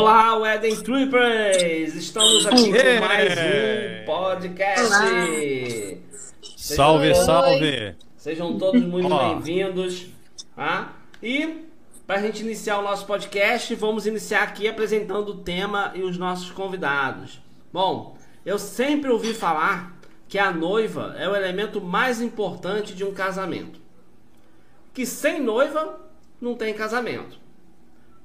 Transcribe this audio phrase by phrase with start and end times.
[0.00, 1.94] Olá, Wedding Trippers!
[1.94, 6.00] Estamos aqui com mais um podcast.
[6.56, 7.96] Salve, salve!
[8.16, 10.06] Sejam todos muito bem-vindos.
[10.56, 10.96] Tá?
[11.22, 11.66] E
[12.06, 16.16] para a gente iniciar o nosso podcast, vamos iniciar aqui apresentando o tema e os
[16.16, 17.38] nossos convidados.
[17.70, 23.12] Bom, eu sempre ouvi falar que a noiva é o elemento mais importante de um
[23.12, 23.78] casamento.
[24.94, 26.00] Que sem noiva
[26.40, 27.39] não tem casamento.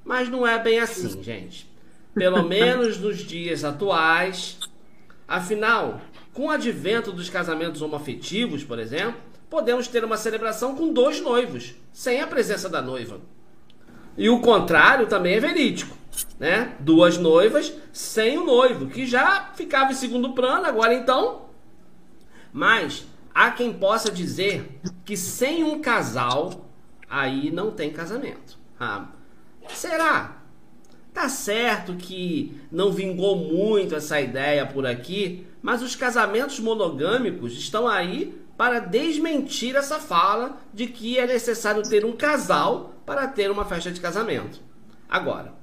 [0.06, 1.68] Mas não é bem assim, gente.
[2.14, 4.60] Pelo menos nos dias atuais.
[5.28, 6.00] Afinal,
[6.32, 9.20] com o advento dos casamentos homoafetivos, por exemplo,
[9.50, 13.20] podemos ter uma celebração com dois noivos, sem a presença da noiva.
[14.18, 15.98] E o contrário também é verídico,
[16.40, 16.76] né?
[16.80, 21.48] Duas noivas sem o noivo, que já ficava em segundo plano, agora então.
[22.54, 26.70] Mas há quem possa dizer que sem um casal,
[27.10, 28.58] aí não tem casamento.
[28.80, 29.08] Ah,
[29.74, 30.38] será?
[31.14, 37.88] Tá certo que não vingou muito essa ideia por aqui, mas os casamentos monogâmicos estão
[37.88, 43.66] aí para desmentir essa fala de que é necessário ter um casal para ter uma
[43.66, 44.60] festa de casamento.
[45.10, 45.54] Agora,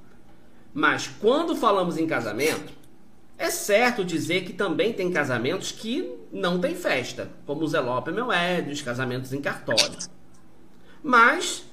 [0.72, 2.72] mas quando falamos em casamento,
[3.36, 8.70] é certo dizer que também tem casamentos que não tem festa, como os Elopement Wedding,
[8.70, 9.98] os casamentos em cartório.
[11.02, 11.64] Mas,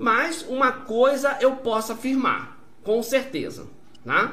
[0.00, 3.66] mas uma coisa eu posso afirmar, com certeza,
[4.04, 4.32] né?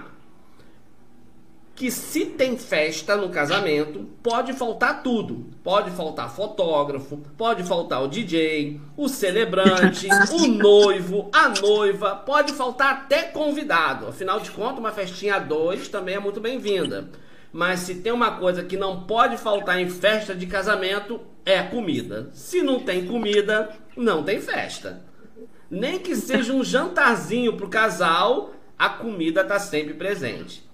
[1.78, 5.46] que se tem festa no casamento, pode faltar tudo.
[5.64, 12.94] Pode faltar fotógrafo, pode faltar o DJ, o celebrante, o noivo, a noiva, pode faltar
[12.94, 14.08] até convidado.
[14.08, 17.12] Afinal de contas, uma festinha a dois também é muito bem-vinda.
[17.54, 22.32] Mas se tem uma coisa que não pode faltar em festa de casamento, é comida.
[22.34, 25.06] Se não tem comida, não tem festa.
[25.70, 30.68] Nem que seja um jantarzinho pro casal, a comida está sempre presente.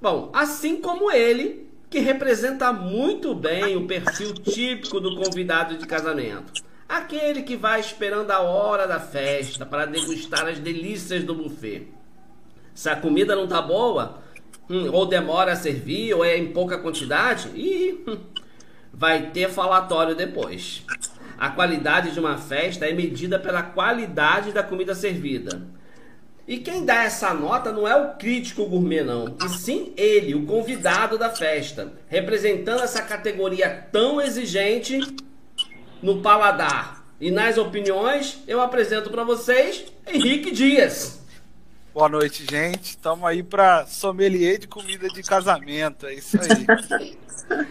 [0.00, 6.52] Bom, assim como ele, que representa muito bem o perfil típico do convidado de casamento.
[6.88, 11.88] Aquele que vai esperando a hora da festa para degustar as delícias do buffet.
[12.74, 14.22] Se a comida não tá boa,
[14.68, 18.18] hum, ou demora a servir, ou é em pouca quantidade, e hum,
[18.92, 20.84] vai ter falatório depois.
[21.42, 25.66] A qualidade de uma festa é medida pela qualidade da comida servida.
[26.46, 30.46] E quem dá essa nota não é o crítico gourmet, não, e sim ele, o
[30.46, 35.00] convidado da festa, representando essa categoria tão exigente
[36.00, 37.04] no paladar.
[37.20, 41.21] E nas opiniões, eu apresento para vocês Henrique Dias.
[41.94, 42.90] Boa noite, gente.
[42.90, 46.06] Estamos aí para sommelier de comida de casamento.
[46.06, 46.66] É isso aí.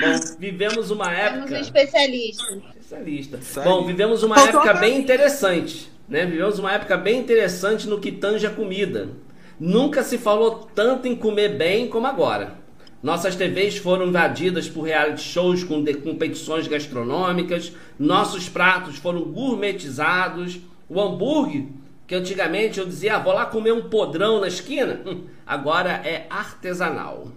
[0.00, 1.46] Bom, vivemos uma época.
[1.46, 2.62] Temos um especialista.
[2.80, 3.62] Especialista.
[3.62, 6.24] Bom, vivemos uma época bem interessante né?
[6.24, 9.10] Vivemos uma época bem interessante no que tange a comida.
[9.60, 12.56] Nunca se falou tanto em comer bem como agora.
[13.02, 20.58] Nossas TVs foram invadidas por reality shows com competições gastronômicas, nossos pratos foram gourmetizados,
[20.88, 21.66] o hambúrguer,
[22.08, 26.26] que antigamente eu dizia, ah, vou lá comer um podrão na esquina, hum, agora é
[26.30, 27.28] artesanal.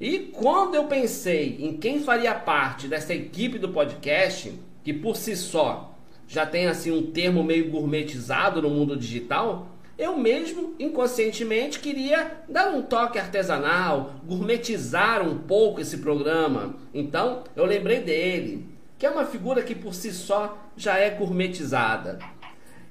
[0.00, 4.52] E quando eu pensei em quem faria parte dessa equipe do podcast,
[4.84, 5.96] que por si só
[6.28, 9.66] já tem assim um termo meio gourmetizado no mundo digital,
[9.98, 16.76] eu mesmo inconscientemente queria dar um toque artesanal, gourmetizar um pouco esse programa.
[16.94, 18.64] Então eu lembrei dele,
[18.96, 22.20] que é uma figura que por si só já é gourmetizada.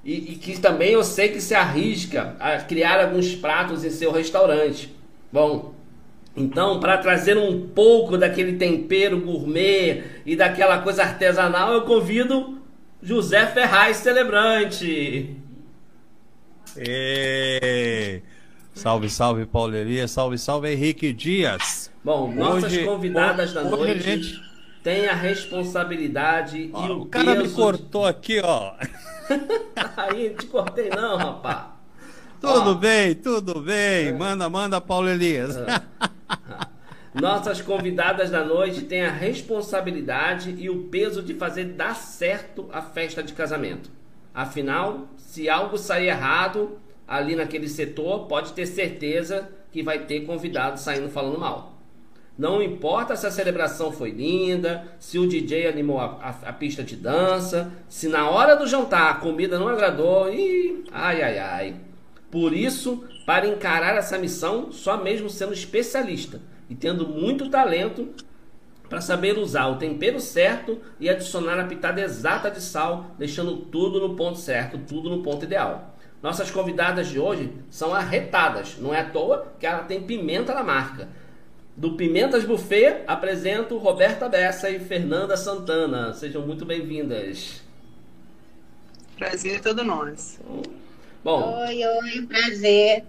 [0.04, 4.10] E, e que também eu sei que se arrisca a criar alguns pratos em seu
[4.10, 4.92] restaurante.
[5.32, 5.74] Bom,
[6.36, 12.58] então, para trazer um pouco daquele tempero gourmet e daquela coisa artesanal, eu convido
[13.02, 15.36] José Ferraz Celebrante.
[16.76, 18.22] E...
[18.74, 20.10] Salve, salve, Paulo Elias.
[20.10, 21.90] Salve, salve, Henrique Dias.
[22.02, 24.51] Bom, hoje, nossas convidadas hoje, da noite gente...
[24.82, 28.74] têm a responsabilidade ó, e o, o cara me cortou aqui, ó.
[29.96, 31.66] Aí, te cortei não, rapaz.
[32.40, 32.74] Tudo ó.
[32.74, 34.08] bem, tudo bem.
[34.08, 34.12] É.
[34.12, 35.56] Manda, manda, Paulo Elias.
[35.56, 35.80] É.
[37.14, 42.82] Nossas convidadas da noite têm a responsabilidade e o peso de fazer dar certo a
[42.82, 43.90] festa de casamento.
[44.34, 50.80] Afinal, se algo sair errado ali naquele setor, pode ter certeza que vai ter convidado
[50.80, 51.71] saindo falando mal.
[52.36, 56.82] Não importa se a celebração foi linda, se o DJ animou a, a, a, pista
[56.82, 61.76] de dança, se na hora do jantar a comida não agradou, e ai ai ai.
[62.30, 66.40] Por isso, para encarar essa missão, só mesmo sendo especialista
[66.70, 68.08] e tendo muito talento
[68.88, 74.00] para saber usar o tempero certo e adicionar a pitada exata de sal, deixando tudo
[74.00, 75.94] no ponto certo, tudo no ponto ideal.
[76.22, 80.62] Nossas convidadas de hoje são arretadas, não é à toa que ela tem pimenta na
[80.62, 81.08] marca.
[81.74, 86.12] Do Pimentas Buffet, apresento Roberta Bessa e Fernanda Santana.
[86.12, 87.62] Sejam muito bem-vindas.
[89.16, 90.38] Prazer é todo nosso.
[91.24, 91.64] Bom.
[91.66, 93.04] Oi, oi, prazer.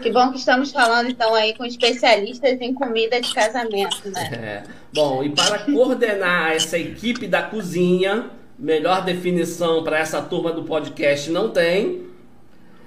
[0.00, 4.30] Que bom que estamos falando então aí com especialistas em comida de casamento, né?
[4.32, 4.64] É.
[4.94, 11.30] Bom, e para coordenar essa equipe da cozinha, melhor definição para essa turma do podcast
[11.30, 12.06] não tem.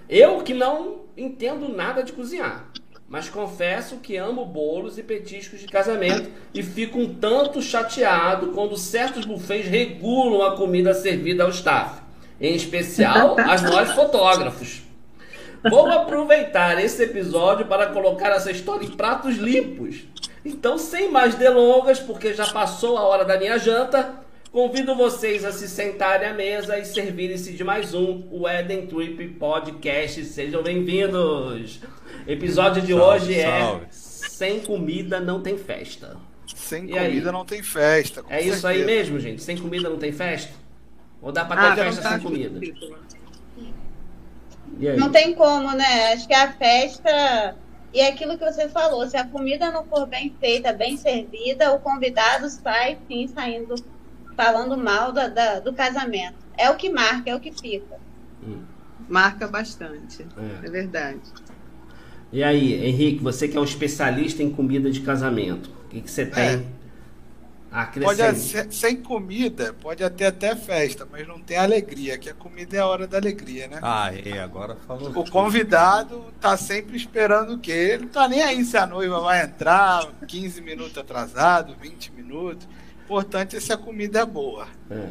[0.10, 2.66] Eu que não entendo nada de cozinhar,
[3.12, 8.78] mas confesso que amo bolos e petiscos de casamento e fico um tanto chateado quando
[8.78, 12.02] certos buffets regulam a comida servida ao staff,
[12.40, 14.84] em especial as nós fotógrafos.
[15.70, 20.06] Vou aproveitar esse episódio para colocar essa história em pratos limpos.
[20.46, 24.21] Então, sem mais delongas, porque já passou a hora da minha janta,
[24.52, 29.30] convido vocês a se sentarem à mesa e servirem-se de mais um, o Eden Trip
[29.36, 30.26] Podcast.
[30.26, 31.80] Sejam bem-vindos!
[32.28, 33.86] Episódio de salve, hoje é salve.
[33.86, 36.18] é Sem Comida Não Tem Festa.
[36.54, 37.32] Sem e comida aí?
[37.32, 38.20] não tem festa.
[38.28, 38.58] É certeza.
[38.58, 39.42] isso aí mesmo, gente?
[39.42, 40.52] Sem comida não tem festa?
[41.22, 42.60] Ou dá pra ter ah, festa sem comida?
[44.98, 46.12] Não tem como, né?
[46.12, 47.56] Acho que a festa.
[47.94, 51.74] E é aquilo que você falou, se a comida não for bem feita, bem servida,
[51.74, 53.76] o convidado sai, sim, saindo,
[54.42, 56.38] falando mal da, da do casamento.
[56.58, 58.00] É o que marca, é o que fica.
[58.44, 58.64] Hum.
[59.08, 60.26] Marca bastante,
[60.64, 60.66] é.
[60.66, 61.22] é verdade.
[62.32, 66.10] E aí, Henrique, você que é um especialista em comida de casamento, o que, que
[66.10, 66.82] você tem é.
[68.04, 68.22] Pode
[68.70, 72.86] sem comida, pode ter até festa, mas não tem alegria, que a comida é a
[72.86, 73.80] hora da alegria, né?
[73.82, 75.10] Ah, é, agora falou.
[75.12, 77.92] O convidado tá sempre esperando o quê?
[77.94, 82.68] Ele não tá nem aí se a noiva vai entrar 15 minutos atrasado, 20 minutos.
[83.12, 84.66] Importante é se a comida é boa.
[84.90, 85.10] É.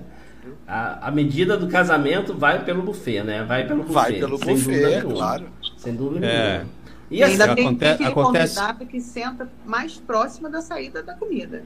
[0.67, 3.45] A, a, medida do casamento vai pelo buffet, né?
[3.45, 3.93] Vai pelo buffet.
[3.93, 5.51] Vai pelo buffet, claro.
[5.77, 6.53] Sem dúvida é.
[6.53, 6.71] nenhuma.
[7.11, 8.55] E assim, ainda tem, acontece, tem aquele acontece...
[8.55, 11.63] convidado que senta mais próximo da saída da comida.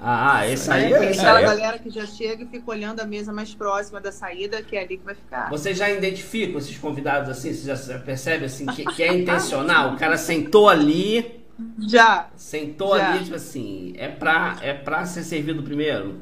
[0.00, 1.10] Ah, esse aí é.
[1.10, 4.76] Aquela galera que já chega e fica olhando a mesa mais próxima da saída, que
[4.76, 5.50] é ali que vai ficar.
[5.50, 7.52] Você já identifica esses convidados assim?
[7.52, 9.94] Você já percebe assim que, que é intencional?
[9.94, 11.44] O cara sentou ali.
[11.78, 12.28] Já.
[12.36, 13.12] Sentou já.
[13.12, 16.20] ali, tipo assim, é pra, é pra ser servido primeiro?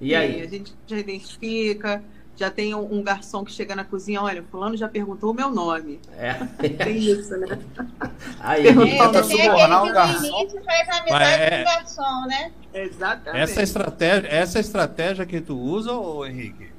[0.00, 0.42] E Sim, aí?
[0.42, 2.02] A gente já identifica
[2.42, 6.00] já tem um, garçom que chega na cozinha, olha, fulano já perguntou o meu nome.
[6.16, 6.34] É.
[6.82, 7.58] Tem isso, né?
[8.40, 10.40] Aí, é, subornar o garçom.
[10.40, 11.50] Início faz amizade é...
[11.50, 12.52] com o garçom, né?
[12.74, 13.42] Exatamente.
[13.42, 16.72] Essa estratégia, essa estratégia que tu usa, ô Henrique?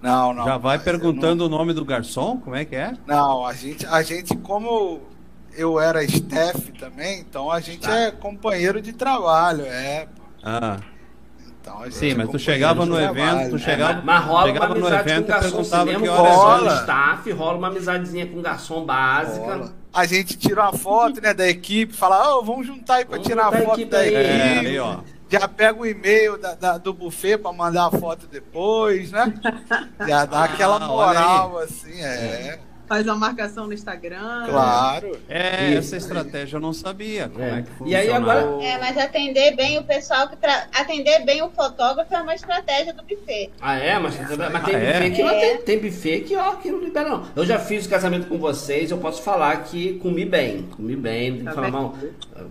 [0.00, 0.44] Não, não.
[0.44, 1.56] Já vai perguntando não...
[1.56, 2.38] o nome do garçom?
[2.38, 2.94] Como é que é?
[3.06, 5.00] Não, a gente, a gente como
[5.56, 7.94] eu era staff também, então a gente tá.
[7.94, 10.06] é companheiro de trabalho, é.
[10.42, 10.78] Ah.
[11.60, 14.94] Então, Sim, mas tu chegava no evento, tu chegava, é, mas rola chegava uma no
[14.96, 16.74] evento com e perguntava que horas rola.
[16.80, 19.46] staff, rola uma amizadezinha com garçom básica.
[19.46, 19.72] Rola.
[19.94, 23.46] A gente tira uma foto, né, da equipe, fala, oh, vamos juntar aí para tirar
[23.46, 24.16] a foto da equipe.
[24.16, 24.98] É, aí, ó.
[25.28, 29.32] Já pega o e-mail da, da, do buffet para mandar a foto depois, né?
[30.06, 32.04] Já dá ah, aquela moral, assim, é.
[32.04, 34.46] é faz a marcação no Instagram.
[34.48, 35.18] Claro.
[35.28, 35.78] É, Isso.
[35.78, 37.90] essa estratégia eu não sabia como é, é que funciona.
[37.90, 38.40] E aí agora...
[38.62, 40.68] É, mas atender bem o pessoal, que tra...
[40.74, 43.50] atender bem o fotógrafo é uma estratégia do buffet.
[43.60, 43.98] Ah, é?
[43.98, 44.92] Mas, mas tem ah, é?
[44.92, 45.40] buffet que não é.
[45.40, 47.26] tem, tem buffet que, ó, que não libera não.
[47.34, 50.62] Eu já fiz o casamento com vocês, eu posso falar que comi bem.
[50.76, 51.94] Comi bem, tem que tá falar mal.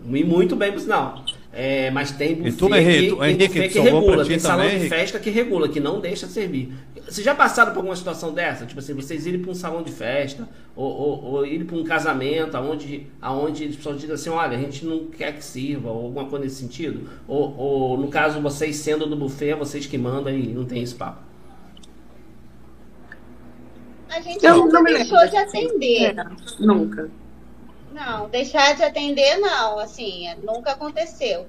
[0.04, 1.24] Comi muito bem, por sinal.
[1.54, 4.90] É, mas tem buffet, tu, Henrique, que, tem buffet que regula, tem salão também, de
[4.90, 6.72] festa que regula, que não deixa servir.
[7.06, 8.66] Vocês já passaram por alguma situação dessa?
[8.66, 11.84] Tipo assim, vocês irem para um salão de festa ou, ou, ou irem para um
[11.84, 16.06] casamento onde, aonde as pessoas dizem assim, olha, a gente não quer que sirva, ou
[16.06, 17.10] alguma coisa nesse sentido?
[17.28, 20.96] Ou, ou no caso, vocês sendo do buffet, vocês que mandam e não tem esse
[20.96, 21.22] papo?
[24.10, 26.20] A gente Eu nunca deixou de atender.
[26.20, 26.26] É,
[26.60, 27.10] nunca.
[27.94, 31.48] Não, deixar de atender não, assim, nunca aconteceu.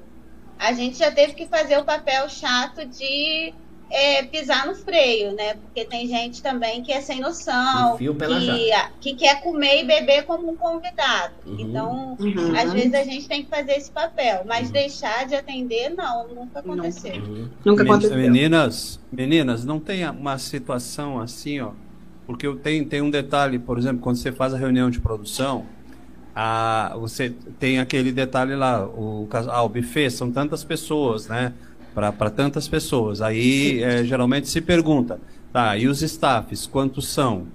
[0.59, 3.53] A gente já teve que fazer o papel chato de
[3.93, 5.55] é, pisar no freio, né?
[5.55, 8.09] Porque tem gente também que é sem noção, que,
[9.01, 11.35] que, quer comer e beber como um convidado.
[11.47, 11.57] Uhum.
[11.59, 12.57] Então, uhum.
[12.59, 14.73] às vezes a gente tem que fazer esse papel, mas uhum.
[14.73, 17.17] deixar de atender, não, nunca aconteceu.
[17.17, 17.49] Uhum.
[17.63, 18.17] Nunca aconteceu.
[18.17, 21.73] Meninas, meninas, não tem uma situação assim, ó,
[22.27, 25.67] porque tem, tem um detalhe, por exemplo, quando você faz a reunião de produção,
[26.35, 31.53] ah, você tem aquele detalhe lá, o, ah, o buffet são tantas pessoas, né?
[31.95, 33.21] Para tantas pessoas.
[33.21, 35.21] Aí é, geralmente se pergunta,
[35.53, 37.47] tá, e os staffs, quantos são?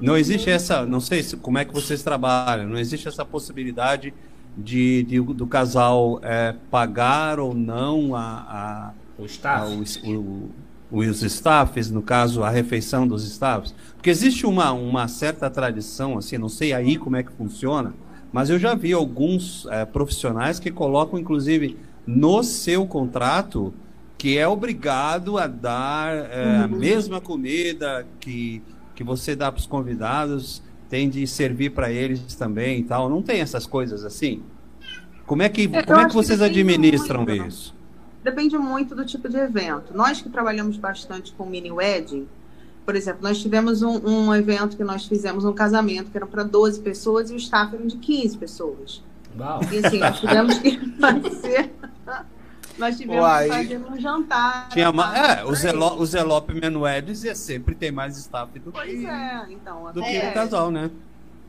[0.00, 4.12] Não existe essa, não sei se, como é que vocês trabalham, não existe essa possibilidade
[4.56, 9.72] de, de do casal é, pagar ou não a, a o staff.
[10.04, 10.50] A, o,
[10.90, 13.74] o, os staffs, no caso, a refeição dos staffs?
[13.94, 17.94] Porque existe uma, uma certa tradição, assim, não sei aí como é que funciona,
[18.32, 23.74] mas eu já vi alguns é, profissionais que colocam, inclusive, no seu contrato
[24.16, 26.64] que é obrigado a dar é, uhum.
[26.64, 28.62] a mesma comida que,
[28.94, 33.08] que você dá para os convidados, tem de servir para eles também e tal.
[33.08, 34.42] Não tem essas coisas assim?
[35.26, 37.74] Como é que, como é que vocês que administram muito, isso?
[38.22, 39.94] Depende muito do tipo de evento.
[39.94, 42.26] Nós que trabalhamos bastante com mini wedding,
[42.84, 46.44] por exemplo, nós tivemos um, um evento que nós fizemos um casamento que era para
[46.44, 49.02] 12 pessoas e o staff era de 15 pessoas.
[49.38, 49.60] Uau.
[49.72, 51.72] E assim, nós tivemos que fazer
[52.78, 53.48] nós tivemos Uai.
[53.48, 54.68] que fazer um jantar.
[54.68, 58.90] Tinha uma, é, o, Zelo, o Zelope Menuedes ia sempre ter mais staff do pois
[58.90, 60.90] que, é, então, do que o casal, né?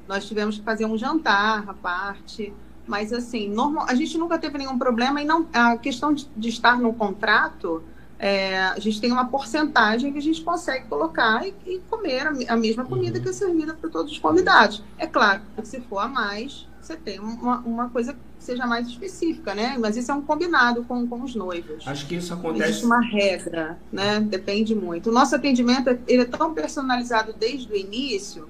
[0.08, 2.54] Nós tivemos que fazer um jantar à parte.
[2.86, 6.48] Mas assim, normal, a gente nunca teve nenhum problema e não a questão de, de
[6.48, 7.84] estar no contrato,
[8.18, 12.54] é, a gente tem uma porcentagem que a gente consegue colocar e, e comer a,
[12.54, 13.24] a, mesma comida uhum.
[13.24, 14.82] que é servida para todos os convidados.
[14.98, 18.88] É claro que se for a mais, você tem uma, uma coisa que seja mais
[18.88, 19.76] específica, né?
[19.78, 21.86] Mas isso é um combinado com, com os noivos.
[21.86, 22.70] Acho que isso acontece.
[22.70, 24.22] Existe uma regra, né?
[24.22, 25.10] Depende muito.
[25.10, 28.48] O nosso atendimento ele é tão personalizado desde o início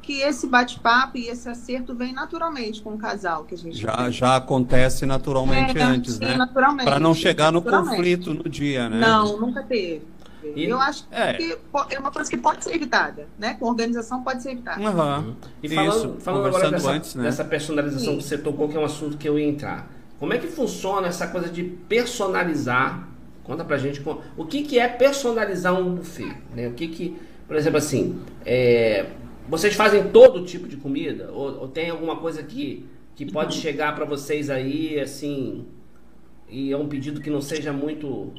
[0.00, 4.10] que esse bate-papo e esse acerto vem naturalmente com o casal que a gente já
[4.10, 6.36] já acontece naturalmente é, antes, sim, né?
[6.36, 6.84] Naturalmente.
[6.84, 8.98] Para não chegar no conflito no dia, né?
[8.98, 10.02] Não, nunca teve.
[10.54, 11.34] E, eu acho é.
[11.34, 11.58] que
[11.90, 13.56] é uma coisa que pode ser evitada, né?
[13.58, 14.80] Com organização pode ser evitada.
[14.80, 15.34] Uhum.
[15.62, 17.24] E falando, Isso, falando agora dessa, antes, né?
[17.24, 18.18] dessa personalização Sim.
[18.18, 19.90] que você tocou, que é um assunto que eu ia entrar.
[20.18, 23.08] Como é que funciona essa coisa de personalizar?
[23.44, 24.02] Conta pra gente
[24.36, 26.68] o que, que é personalizar um buffet, né?
[26.68, 29.06] O que que, por exemplo, assim, é,
[29.48, 33.94] vocês fazem todo tipo de comida ou, ou tem alguma coisa que que pode chegar
[33.94, 35.66] para vocês aí, assim,
[36.48, 38.32] e é um pedido que não seja muito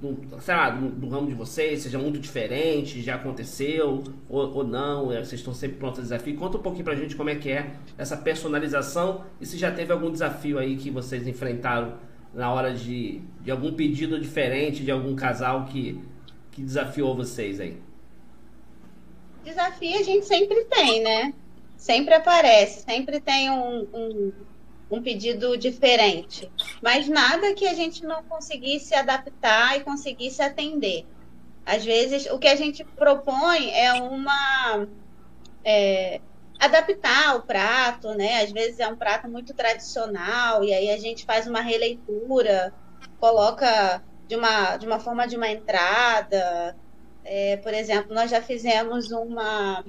[0.00, 4.64] do, sei lá, do, do, ramo de vocês, seja muito diferente, já aconteceu ou, ou
[4.64, 6.36] não, é, vocês estão sempre prontos a desafio.
[6.36, 9.92] Conta um pouquinho pra gente como é que é essa personalização e se já teve
[9.92, 11.94] algum desafio aí que vocês enfrentaram
[12.34, 16.00] na hora de, de algum pedido diferente de algum casal que,
[16.52, 17.80] que desafiou vocês aí.
[19.44, 21.32] Desafio a gente sempre tem, né?
[21.76, 24.32] Sempre aparece, sempre tem um, um
[24.90, 26.50] um pedido diferente,
[26.80, 31.04] mas nada que a gente não conseguisse adaptar e conseguisse atender.
[31.64, 34.86] Às vezes, o que a gente propõe é uma.
[35.64, 36.20] É,
[36.60, 38.42] adaptar o prato, né?
[38.42, 42.72] Às vezes é um prato muito tradicional e aí a gente faz uma releitura,
[43.18, 46.76] coloca de uma, de uma forma de uma entrada.
[47.24, 49.84] É, por exemplo, nós já fizemos uma.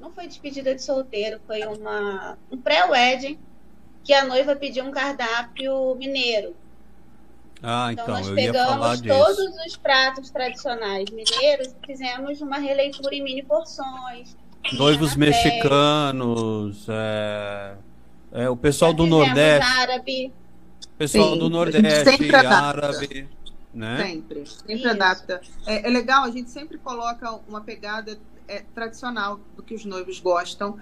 [0.00, 3.38] Não foi despedida de solteiro, foi uma, um pré-wedding
[4.04, 6.54] que a noiva pediu um cardápio mineiro.
[7.62, 13.22] Ah, então, então nós pegamos todos os pratos tradicionais mineiros e fizemos uma releitura em
[13.22, 14.34] mini porções.
[14.72, 17.74] Noivos mexicanos, é,
[18.32, 19.68] é, o pessoal do Nordeste.
[19.78, 20.32] árabe.
[20.96, 23.28] Pessoal Sim, do Nordeste, árabe.
[23.72, 23.96] Né?
[24.04, 24.88] Sempre, sempre Isso.
[24.88, 25.40] adapta.
[25.66, 30.18] É, é, legal, a gente sempre coloca uma pegada é, tradicional do que os noivos
[30.18, 30.78] gostam.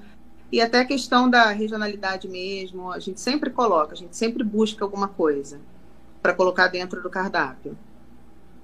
[0.51, 4.85] E até a questão da regionalidade mesmo, a gente sempre coloca, a gente sempre busca
[4.85, 5.61] alguma coisa
[6.23, 7.77] para colocar dentro do cardápio.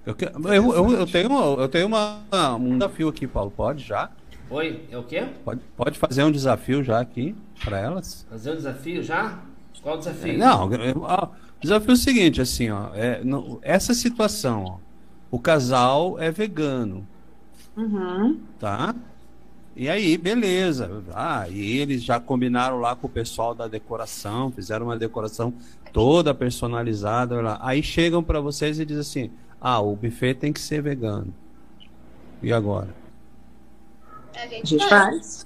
[0.06, 2.20] Eu, eu, eu, eu, tenho, eu tenho uma,
[2.58, 3.50] um desafio aqui, Paulo.
[3.50, 4.10] Pode já?
[4.50, 5.26] Oi, é o quê?
[5.44, 8.26] Pode, pode fazer um desafio já aqui para elas?
[8.28, 9.38] Fazer um desafio já?
[9.82, 10.34] Qual o desafio?
[10.34, 14.78] É, não, o desafio é o seguinte, assim, ó, é, no, essa situação, ó,
[15.30, 17.06] o casal é vegano,
[17.76, 18.40] uhum.
[18.58, 18.94] tá?
[19.76, 21.02] E aí, beleza.
[21.12, 25.52] Ah, e eles já combinaram lá com o pessoal da decoração, fizeram uma decoração
[25.92, 27.58] toda personalizada lá.
[27.60, 31.34] Aí chegam para vocês e dizem assim: "Ah, o buffet tem que ser vegano".
[32.40, 32.94] E agora?
[34.36, 35.44] A gente faz.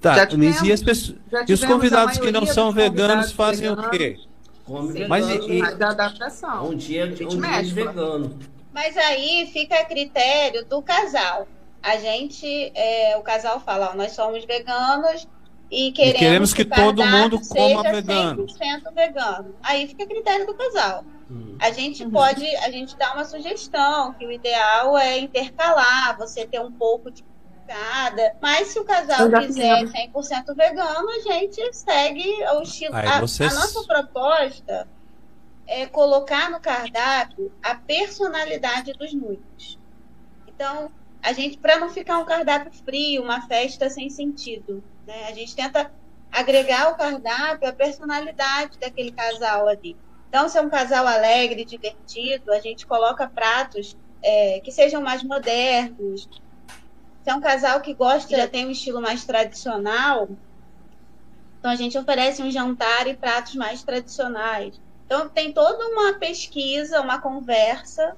[0.00, 3.86] Tá, tivemos, e, as pessoas, e os convidados que não são veganos fazem veganos.
[3.86, 4.18] o quê?
[4.64, 6.70] Come Mas e, e, da adaptação.
[6.70, 8.38] Um dia, um dia de vegano.
[8.72, 11.46] Mas aí fica a critério do casal
[11.82, 15.26] a gente, é, o casal fala, ó, nós somos veganos
[15.70, 18.46] e queremos, e queremos que, que todo mundo coma vegano.
[18.46, 19.54] 100% vegano.
[19.62, 21.04] Aí fica a critério do casal.
[21.30, 21.56] Uhum.
[21.60, 22.10] A gente uhum.
[22.10, 27.10] pode, a gente dá uma sugestão que o ideal é intercalar, você ter um pouco
[27.10, 27.24] de
[27.66, 28.34] cada.
[28.42, 32.24] Mas se o casal quiser 100% vegano, a gente segue
[32.56, 32.96] o estilo.
[32.96, 33.56] A, vocês...
[33.56, 34.88] a nossa proposta
[35.68, 39.78] é colocar no cardápio a personalidade dos noivos.
[40.48, 40.90] Então,
[41.22, 45.28] a gente, para não ficar um cardápio frio, uma festa sem sentido, né?
[45.28, 45.90] A gente tenta
[46.32, 49.96] agregar ao cardápio a personalidade daquele casal ali.
[50.28, 55.22] Então, se é um casal alegre, divertido, a gente coloca pratos é, que sejam mais
[55.22, 56.28] modernos.
[57.22, 60.28] Se é um casal que gosta, já tem um estilo mais tradicional,
[61.60, 64.80] então a gente oferece um jantar e pratos mais tradicionais.
[65.04, 68.16] Então tem toda uma pesquisa, uma conversa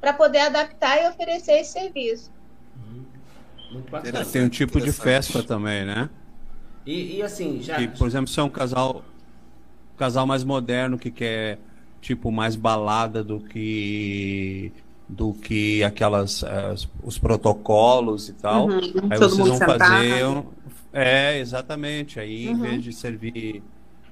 [0.00, 2.30] para poder adaptar e oferecer esse serviço.
[3.74, 4.24] Muito bacana.
[4.24, 6.08] Tem um tipo de festa também, né?
[6.86, 7.76] E, e assim, já.
[7.76, 9.04] Que, por exemplo, se é um casal,
[9.94, 11.58] um casal mais moderno que quer
[12.00, 14.72] tipo mais balada do que
[15.08, 18.68] do que aquelas uh, os protocolos e tal.
[18.68, 20.44] Uhum, aí vocês vão fazer um...
[20.92, 22.20] é exatamente.
[22.20, 22.52] Aí uhum.
[22.52, 23.62] em vez de servir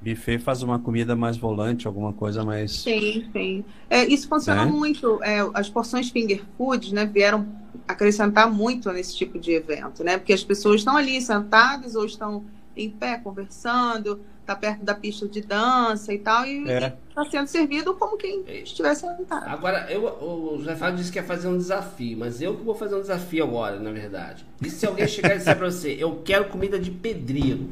[0.03, 2.73] buffet faz uma comida mais volante, alguma coisa mais.
[2.73, 3.65] Sim, sim.
[3.89, 4.71] É, isso funciona né?
[4.71, 5.23] muito.
[5.23, 7.47] É, as porções finger food, né, vieram
[7.87, 10.19] acrescentar muito nesse tipo de evento, né?
[10.19, 12.45] Porque as pessoas estão ali sentadas ou estão
[12.77, 16.97] em pé conversando, tá perto da pista de dança e tal, e é.
[17.09, 19.49] está sendo servido como quem estivesse sentado.
[19.49, 22.75] Agora, eu, o José Fábio disse que ia fazer um desafio, mas eu que vou
[22.75, 24.45] fazer um desafio agora, na verdade.
[24.61, 27.71] E se alguém chegar e disser para você, eu quero comida de pedreiro?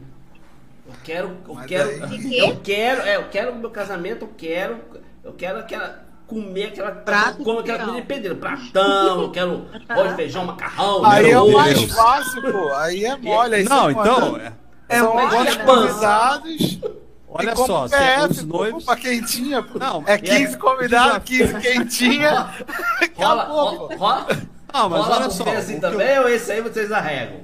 [0.90, 2.38] Eu quero, eu Mas quero, aí...
[2.38, 4.80] eu quero, é, eu quero meu casamento, eu quero,
[5.22, 10.14] eu quero aquela comer aquela prato como aquela comida de pedreiro, pratão, eu quero arroz,
[10.14, 11.04] feijão, macarrão.
[11.04, 12.74] Aí é o mais fácil, pô.
[12.74, 13.54] Aí é mole.
[13.56, 14.52] Aí não, então, é,
[14.88, 16.80] é são alguns convidados.
[17.28, 18.82] Olha só, PF, os noivos.
[18.82, 19.78] Opa, quentinha, pô.
[19.78, 22.50] Não, é 15 é, convidados, 15 quentinha.
[23.14, 24.26] rola, rola, rola,
[24.72, 25.48] não, mas rola olha só.
[25.50, 26.22] assim também eu...
[26.22, 27.42] ou esse aí vocês arregam?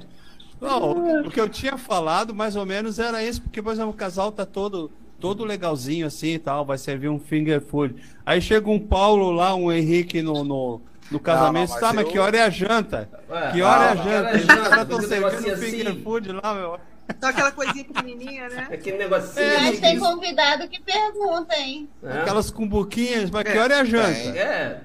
[0.60, 3.94] Não, o que eu tinha falado mais ou menos era isso, porque, por exemplo, o
[3.94, 7.96] casal tá todo todo legalzinho assim e tal, vai servir um finger food.
[8.24, 12.04] Aí chega um Paulo lá, um Henrique no, no, no casamento, não, não, tá, mas
[12.04, 12.12] eu...
[12.12, 13.08] que hora é a janta?
[13.28, 14.36] Ué, que hora é a janta?
[14.36, 15.70] Os caras estão servindo assim.
[15.70, 16.78] finger food lá, meu.
[17.20, 18.66] Só aquela coisinha pequenininha, né?
[18.72, 19.46] Aquele negocinho.
[19.46, 21.88] É, mas tem convidado que pergunta, hein?
[22.02, 22.18] É.
[22.18, 24.38] Aquelas cumbuquinhas, mas que hora é a janta?
[24.38, 24.80] É.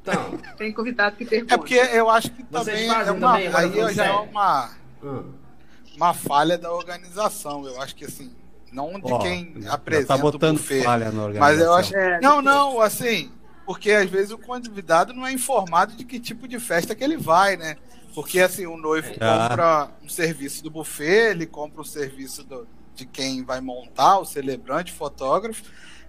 [0.00, 0.38] Então.
[0.56, 1.54] Tem convidado que pergunta.
[1.54, 4.70] É porque eu acho que também, é uma, também aí já é uma
[5.06, 5.32] Hum.
[5.96, 7.66] Uma falha da organização.
[7.66, 8.30] Eu acho que assim,
[8.72, 11.40] não de oh, quem tá apresenta tá botando o buffet, falha na organização.
[11.40, 13.30] mas eu acho é, não, não, assim,
[13.64, 17.16] porque às vezes o convidado não é informado de que tipo de festa que ele
[17.16, 17.76] vai, né?
[18.14, 19.48] Porque assim, o noivo ah.
[19.48, 24.24] compra um serviço do buffet, ele compra um serviço do, de quem vai montar, o
[24.24, 25.62] celebrante, o fotógrafo,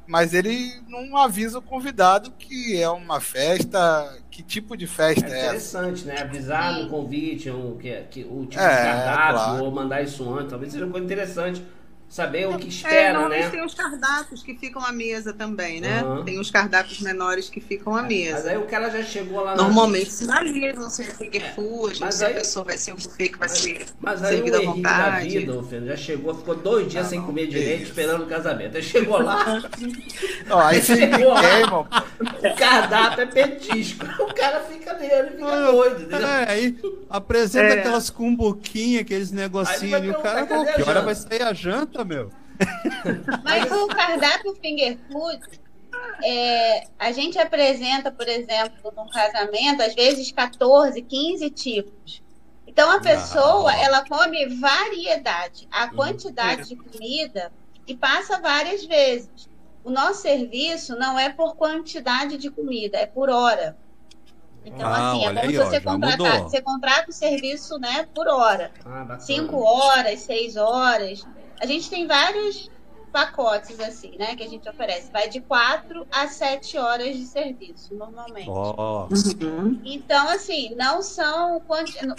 [0.07, 5.31] mas ele não avisa o convidado que é uma festa, que tipo de festa é,
[5.31, 6.21] é interessante, né?
[6.21, 9.63] Avisar no convite um, que, que, o tipo é, de cardápio, claro.
[9.65, 11.63] ou mandar isso antes, talvez seja uma coisa interessante
[12.09, 13.49] saber o que é, espera, é, né?
[13.49, 16.03] tem os cardápios que ficam à mesa também, né?
[16.03, 16.23] Uhum.
[16.23, 18.37] Tem os cardápios menores que ficam à mesa.
[18.37, 22.25] Mas aí o cara já chegou lá Normalmente sinalizam se é que food, mas se
[22.25, 24.81] aí, a pessoa vai ser um buffet que vai mas, ser mas aí o Henrique
[24.81, 27.91] da vida, filho, já chegou, ficou dois dias ah, sem comer direito, isso.
[27.91, 28.77] esperando o casamento.
[28.77, 29.61] Aí chegou lá.
[30.47, 32.05] Não, aí chegou lá.
[32.19, 34.05] O cardápio é petisco.
[34.27, 36.01] O cara fica nele, fica Olha, doido.
[36.03, 36.27] Entendeu?
[36.27, 36.77] É, aí
[37.09, 37.79] apresenta é.
[37.79, 40.09] aquelas cumbuquinhas, aqueles negocinhos ali.
[40.11, 41.96] O cara, pô, que hora vai sair a janta?
[42.05, 42.31] Meu.
[43.43, 45.41] Mas o cardápio finger food,
[46.23, 52.23] é, a gente apresenta, por exemplo, num casamento, às vezes 14, 15 tipos.
[52.65, 53.81] Então a pessoa, ah.
[53.81, 55.95] ela come variedade, a uhum.
[55.95, 57.51] quantidade de comida
[57.87, 59.49] e passa várias vezes.
[59.83, 63.77] O nosso serviço não é por quantidade de comida, é por hora.
[64.65, 66.43] Então, ah, assim, é como aí, se você contratar.
[66.43, 68.71] Você contrata o serviço, né, por hora.
[68.85, 71.25] Ah, cinco horas, seis horas.
[71.59, 72.69] A gente tem vários
[73.11, 75.11] pacotes assim, né, que a gente oferece.
[75.11, 78.49] Vai de 4 a 7 horas de serviço, normalmente.
[78.49, 79.07] Oh.
[79.83, 81.61] Então, assim, não são.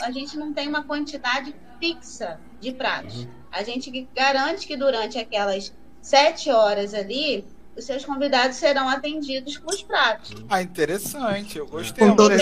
[0.02, 3.24] A gente não tem uma quantidade fixa de pratos.
[3.24, 3.30] Uhum.
[3.52, 5.72] A gente garante que durante aquelas
[6.02, 7.44] 7 horas ali,
[7.76, 10.34] os seus convidados serão atendidos com os pratos.
[10.48, 11.58] Ah, interessante.
[11.58, 12.08] Eu gostei.
[12.08, 12.34] Com todo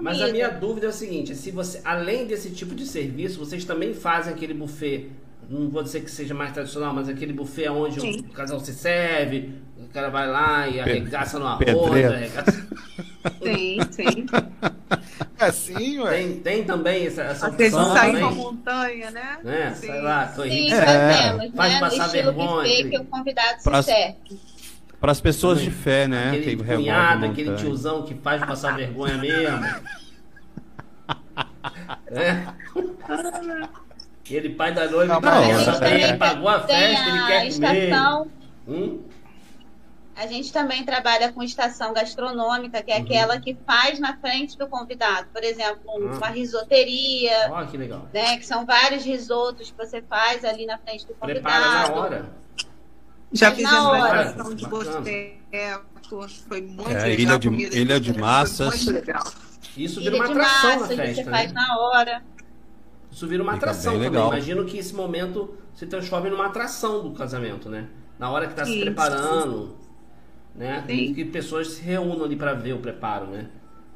[0.00, 3.64] Mas a minha dúvida é o seguinte: se você, além desse tipo de serviço, vocês
[3.64, 5.08] também fazem aquele buffet
[5.48, 8.20] não vou dizer que seja mais tradicional, mas aquele buffet onde Sim.
[8.20, 12.66] o casal se serve, o cara vai lá e arregaça no arroz, arregaça.
[13.42, 14.26] Sim, sim.
[15.38, 16.10] É sim, ué.
[16.16, 19.38] Tem, tem também essa, essa Às vezes sair com a montanha, né?
[19.44, 19.74] né?
[19.74, 19.86] Sim.
[19.86, 21.80] Sei lá, tô sim, fazemos, Faz né?
[21.80, 22.90] passar vergonha.
[22.90, 24.16] Que o convidado se serve.
[25.00, 26.30] Para as pessoas de fé, né?
[26.30, 29.66] Aquele cunhado, aquele tiozão que faz passar vergonha mesmo.
[32.10, 32.46] é?
[34.30, 38.30] Ele pai da noiva não, não, saber, ele pagou a festa, ele quer estação,
[38.64, 38.78] comer.
[38.78, 39.00] Hum?
[40.16, 43.02] A gente também trabalha com estação gastronômica, que é uhum.
[43.02, 45.28] aquela que faz na frente do convidado.
[45.30, 46.16] Por exemplo, ah.
[46.16, 47.52] uma risoteria.
[47.52, 48.08] Oh, que legal.
[48.14, 51.44] Né, que são vários risotos que você faz ali na frente do convidado.
[51.44, 52.30] Prepara na hora.
[53.30, 55.86] Já fizemos uma estação de boteco.
[56.48, 57.10] Foi muito é, legal.
[57.10, 58.84] Ilha de, ilha de Massas.
[58.84, 59.24] Foi muito legal.
[59.76, 61.36] Isso vira uma atração massa, na festa, você né?
[61.36, 62.22] faz na hora.
[63.16, 64.10] Isso vira uma Fica atração também.
[64.10, 64.28] Legal.
[64.28, 67.88] Imagino que esse momento se transforme numa atração do casamento, né?
[68.18, 69.74] Na hora que está se preparando,
[70.54, 70.84] né?
[70.86, 71.14] Sim.
[71.14, 73.48] Que pessoas se reúnam ali para ver o preparo, né?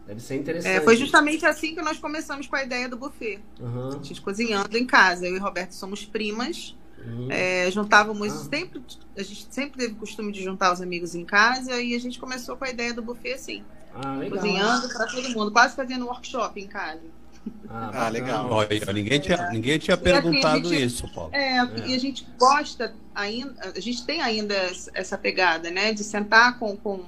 [0.07, 0.75] Deve ser interessante.
[0.75, 3.41] É, foi justamente assim que nós começamos com a ideia do buffet.
[3.61, 3.89] Uhum.
[3.89, 5.27] A gente cozinhando em casa.
[5.27, 6.75] Eu e Roberto somos primas.
[7.05, 7.29] Uhum.
[7.31, 8.49] É, juntávamos ah.
[8.51, 8.83] sempre.
[9.19, 12.19] A gente sempre teve o costume de juntar os amigos em casa e a gente
[12.19, 13.63] começou com a ideia do buffet assim.
[13.95, 17.20] Ah, cozinhando para todo mundo, quase fazendo workshop em casa.
[17.69, 18.51] Ah, ah legal.
[18.51, 19.53] Olha, ninguém tinha, é.
[19.53, 21.31] ninguém tinha perguntado assim, gente, isso, Paulo.
[21.33, 24.55] É, é, e a gente gosta ainda, a gente tem ainda
[24.95, 25.93] essa pegada, né?
[25.93, 27.05] De sentar com, com,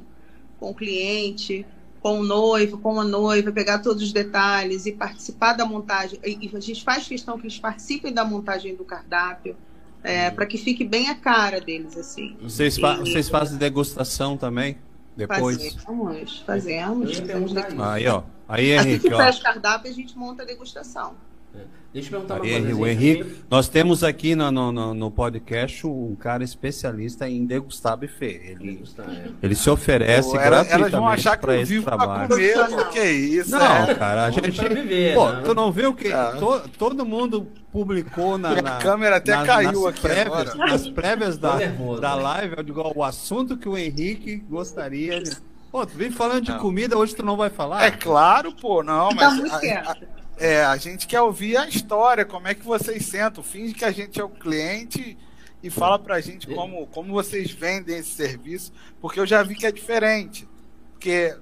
[0.58, 1.66] com o cliente,
[2.00, 6.18] com o noivo, com a noiva, pegar todos os detalhes e participar da montagem.
[6.24, 9.56] E a gente faz questão que eles participem da montagem do cardápio.
[10.04, 12.36] É, para que fique bem a cara deles, assim.
[12.42, 14.76] Vocês, fa e, vocês fazem degustação também?
[15.16, 15.74] Depois?
[15.74, 17.18] Fazemos, fazemos.
[17.18, 18.24] fazemos Aí, ó.
[18.52, 21.14] Aí, Henrique, assim que fecha o cardápio, a gente monta a degustação.
[21.54, 21.60] É.
[21.90, 22.80] Deixa eu perguntar Aí, uma coisa.
[22.82, 28.40] O Henrique, nós temos aqui no, no, no, podcast um cara especialista em degustar buffet.
[28.44, 29.30] Ele, degustar, é.
[29.42, 32.28] ele se oferece Pô, gratuitamente para esse trabalho.
[32.28, 33.52] Comer, que é isso?
[33.52, 33.94] Não, é.
[33.94, 34.50] cara, a gente.
[34.68, 35.42] Viver, Pô, né?
[35.42, 36.32] tu não viu que é.
[36.32, 38.60] to, todo mundo publicou na.
[38.60, 40.00] na a câmera até nas, caiu nas aqui.
[40.02, 42.22] Prévias, nas prévias da, nervoso, da né?
[42.22, 45.51] live, eu digo, o assunto que o Henrique gostaria de.
[45.72, 46.58] Pô, tu vem falando de não.
[46.58, 47.86] comida, hoje tu não vai falar?
[47.86, 49.24] É claro, pô, não, tá mas.
[49.24, 49.96] Tá muito a,
[50.36, 53.42] é, a gente quer ouvir a história, como é que vocês sentam.
[53.42, 55.16] Finge que a gente é o cliente
[55.62, 59.64] e fala pra gente como, como vocês vendem esse serviço, porque eu já vi que
[59.64, 60.46] é diferente.
[60.90, 61.34] Porque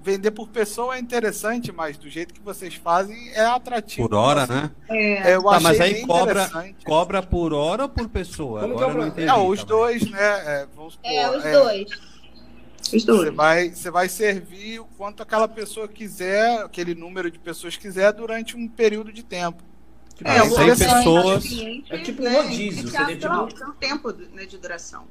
[0.00, 4.08] vender por pessoa é interessante, mas do jeito que vocês fazem é atrativo.
[4.08, 4.70] Por hora, né?
[4.88, 5.34] É.
[5.34, 6.48] Eu tá, mas aí cobra,
[6.84, 8.60] cobra por hora ou por pessoa?
[8.60, 9.28] Como Agora eu não entendi.
[9.28, 10.20] É, os dois, né?
[10.20, 12.09] É, vamos supor, é os é, dois.
[12.98, 18.12] Você vai, você vai servir o quanto aquela pessoa quiser, aquele número de pessoas quiser
[18.12, 19.62] durante um período de tempo.
[20.24, 21.44] É, ah, 100 pessoas.
[21.88, 22.88] É tipo um rodízio.
[22.88, 23.34] Seria tipo...
[23.34, 25.04] um tempo né, de duração.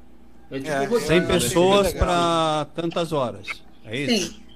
[0.51, 3.47] É tipo é, 100 pessoas para tantas horas.
[3.85, 4.33] É isso?
[4.33, 4.49] Sim.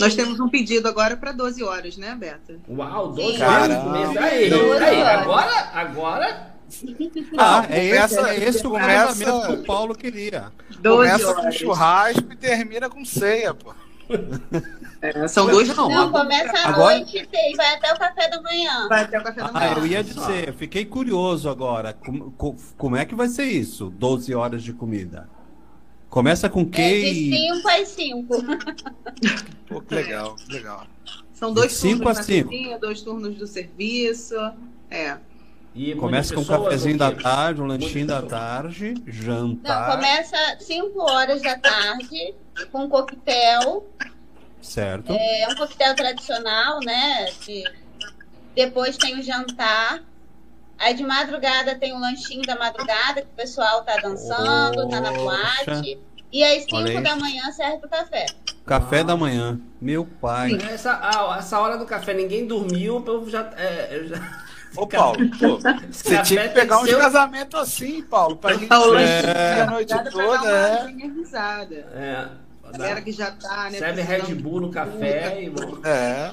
[0.00, 2.58] Nós temos um pedido agora para 12 horas, né, Beta?
[2.68, 4.16] Uau, 12 horas.
[4.16, 6.51] Aí, aí, agora, agora
[7.38, 9.46] ah, é esse, é esse o começa...
[9.46, 10.52] que o Paulo queria.
[10.82, 11.44] Começa horas.
[11.44, 13.74] com churrasco e termina com ceia, pô.
[15.00, 15.88] É, são dois não.
[15.88, 16.96] Não, começa à agora...
[16.96, 18.88] noite e vai até o café da manhã.
[18.88, 19.74] Vai até o café da ah, manhã.
[19.74, 21.92] Ah, eu ia dizer, eu fiquei curioso agora.
[21.92, 23.90] Como, como é que vai ser isso?
[23.90, 25.28] 12 horas de comida.
[26.08, 27.06] Começa com quem?
[27.06, 28.44] É de 5 às 5.
[29.66, 30.86] Pô, que legal, que legal.
[31.32, 34.36] São dois de turnos a 5 dois turnos do serviço.
[34.90, 35.16] É.
[35.74, 39.88] E começa com um cafezinho da tarde, um lanchinho da tarde, jantar.
[39.88, 42.34] Não, começa 5 horas da tarde
[42.70, 43.86] com coquetel.
[44.60, 45.12] Certo.
[45.12, 47.26] É um coquetel tradicional, né?
[47.46, 47.64] De...
[48.54, 50.02] Depois tem o jantar.
[50.78, 54.88] Aí de madrugada tem o lanchinho da madrugada, que o pessoal tá dançando, Poxa.
[54.88, 55.98] tá na boate.
[56.30, 58.26] E às 5 da manhã serve o café.
[58.66, 59.04] Café ah.
[59.04, 59.58] da manhã.
[59.80, 60.58] Meu pai.
[60.70, 61.00] Essa,
[61.38, 63.50] essa hora do café, ninguém dormiu, o povo já.
[63.56, 64.42] É, já...
[64.76, 65.58] Ô, Paulo, pô,
[65.90, 66.98] você tinha que pegar uns seu...
[66.98, 69.60] casamentos assim, Paulo, pra gente é...
[69.60, 70.50] a noite toda.
[70.50, 70.86] É.
[70.86, 71.74] Risada.
[71.74, 72.28] É.
[72.72, 73.78] Galera que já tá, né?
[73.78, 75.52] Serve Red Bull no café e.
[75.86, 76.32] É.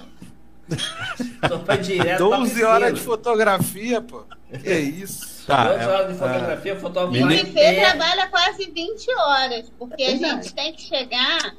[1.48, 4.24] Só direto 12 horas de fotografia, pô.
[4.62, 5.46] Que é isso.
[5.46, 6.76] Tá, 12 horas de é, fotografia, é...
[6.76, 7.26] fotografia.
[7.26, 11.56] O buffet trabalha quase 20 horas, porque a gente tem que chegar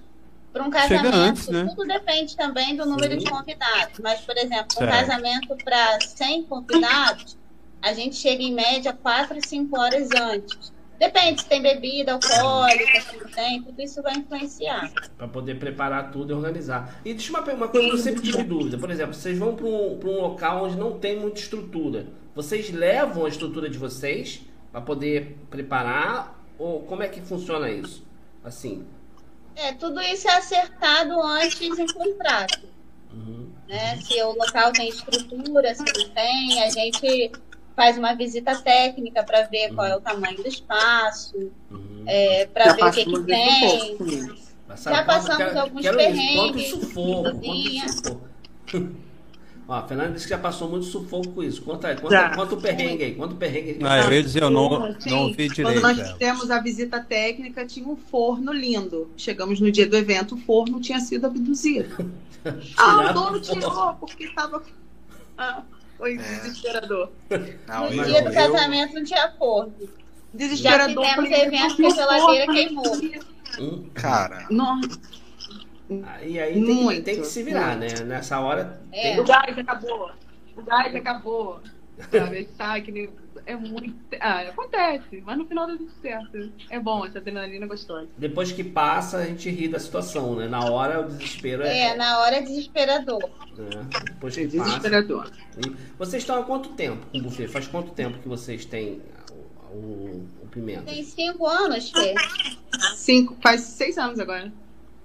[0.53, 1.65] para um casamento, antes, né?
[1.77, 3.19] tudo depende também do número Sim.
[3.19, 4.01] de convidados.
[4.03, 7.39] Mas, por exemplo, um casamento para 100 convidados,
[7.81, 10.73] a gente chega em média 4 e 5 horas antes.
[10.99, 14.93] Depende se tem bebida alcoólica, se não tem, tudo isso vai influenciar.
[15.17, 17.01] Para poder preparar tudo e organizar.
[17.03, 18.77] E deixa uma, uma coisa que eu sempre tive dúvida.
[18.77, 22.09] Por exemplo, vocês vão para um, um local onde não tem muita estrutura.
[22.35, 26.39] Vocês levam a estrutura de vocês para poder preparar?
[26.59, 28.05] Ou como é que funciona isso?
[28.45, 28.85] Assim,
[29.57, 32.69] é, tudo isso é acertado antes em contrato.
[33.13, 33.51] Uhum.
[33.69, 33.97] Né?
[33.99, 37.33] Se o local tem estrutura, se não tem, a gente
[37.77, 39.75] faz uma visita técnica para ver uhum.
[39.75, 42.05] qual é o tamanho do espaço, uhum.
[42.07, 43.99] é, para ver o que, que tem.
[44.77, 46.73] Já passamos alguns perrengues.
[46.73, 49.10] Quanto sufoco, quanto sufoco.
[49.71, 51.63] Ó, a Fernanda disse que já passou muito sufoco com isso.
[51.63, 53.15] Conta, conta, conta o perrengue aí.
[53.15, 53.79] Conta o perrengue aí.
[53.85, 55.63] Ah, eu ia dizer, eu não, não vi direito.
[55.63, 59.09] Quando nós fizemos a visita técnica, tinha um forno lindo.
[59.17, 62.13] Chegamos no dia do evento, o forno tinha sido abduzido.
[62.77, 64.61] ah, o dono tirou, porque estava...
[65.39, 65.63] Ah,
[65.97, 66.17] foi é.
[66.17, 67.13] desesperador.
[67.69, 69.73] Não, no dia do casamento não tinha forno.
[70.35, 71.05] Desesperador.
[71.05, 72.97] Já fizemos evento que a geladeira queimou.
[73.61, 73.89] Hum.
[73.95, 74.49] Cara.
[74.51, 74.99] Nossa.
[76.23, 78.01] E aí tem, tem, que se virar, muito.
[78.01, 78.05] né?
[78.05, 78.81] Nessa hora.
[78.93, 79.15] É.
[79.15, 79.21] Tem...
[79.21, 80.11] O gás acabou.
[80.57, 81.61] O gás acabou.
[82.11, 82.45] Sabe?
[82.57, 83.11] Tá, que nem
[83.47, 83.95] é muito.
[84.21, 86.53] Ah, acontece, mas no final dá tudo certo.
[86.69, 88.09] É bom, essa adrenalina é gostosa.
[88.17, 90.49] Depois que passa, a gente ri da situação, né?
[90.49, 91.89] Na hora o desespero é.
[91.89, 93.23] É, na hora é desesperador.
[93.59, 95.31] É, depois que é desesperador.
[95.31, 95.77] Passa...
[95.99, 97.49] Vocês estão há quanto tempo com o buffet?
[97.49, 99.03] Faz quanto tempo que vocês têm
[99.71, 100.83] o, o, o pimenta?
[100.83, 102.15] Tem cinco anos, Fê.
[102.95, 104.53] Cinco, faz seis anos agora.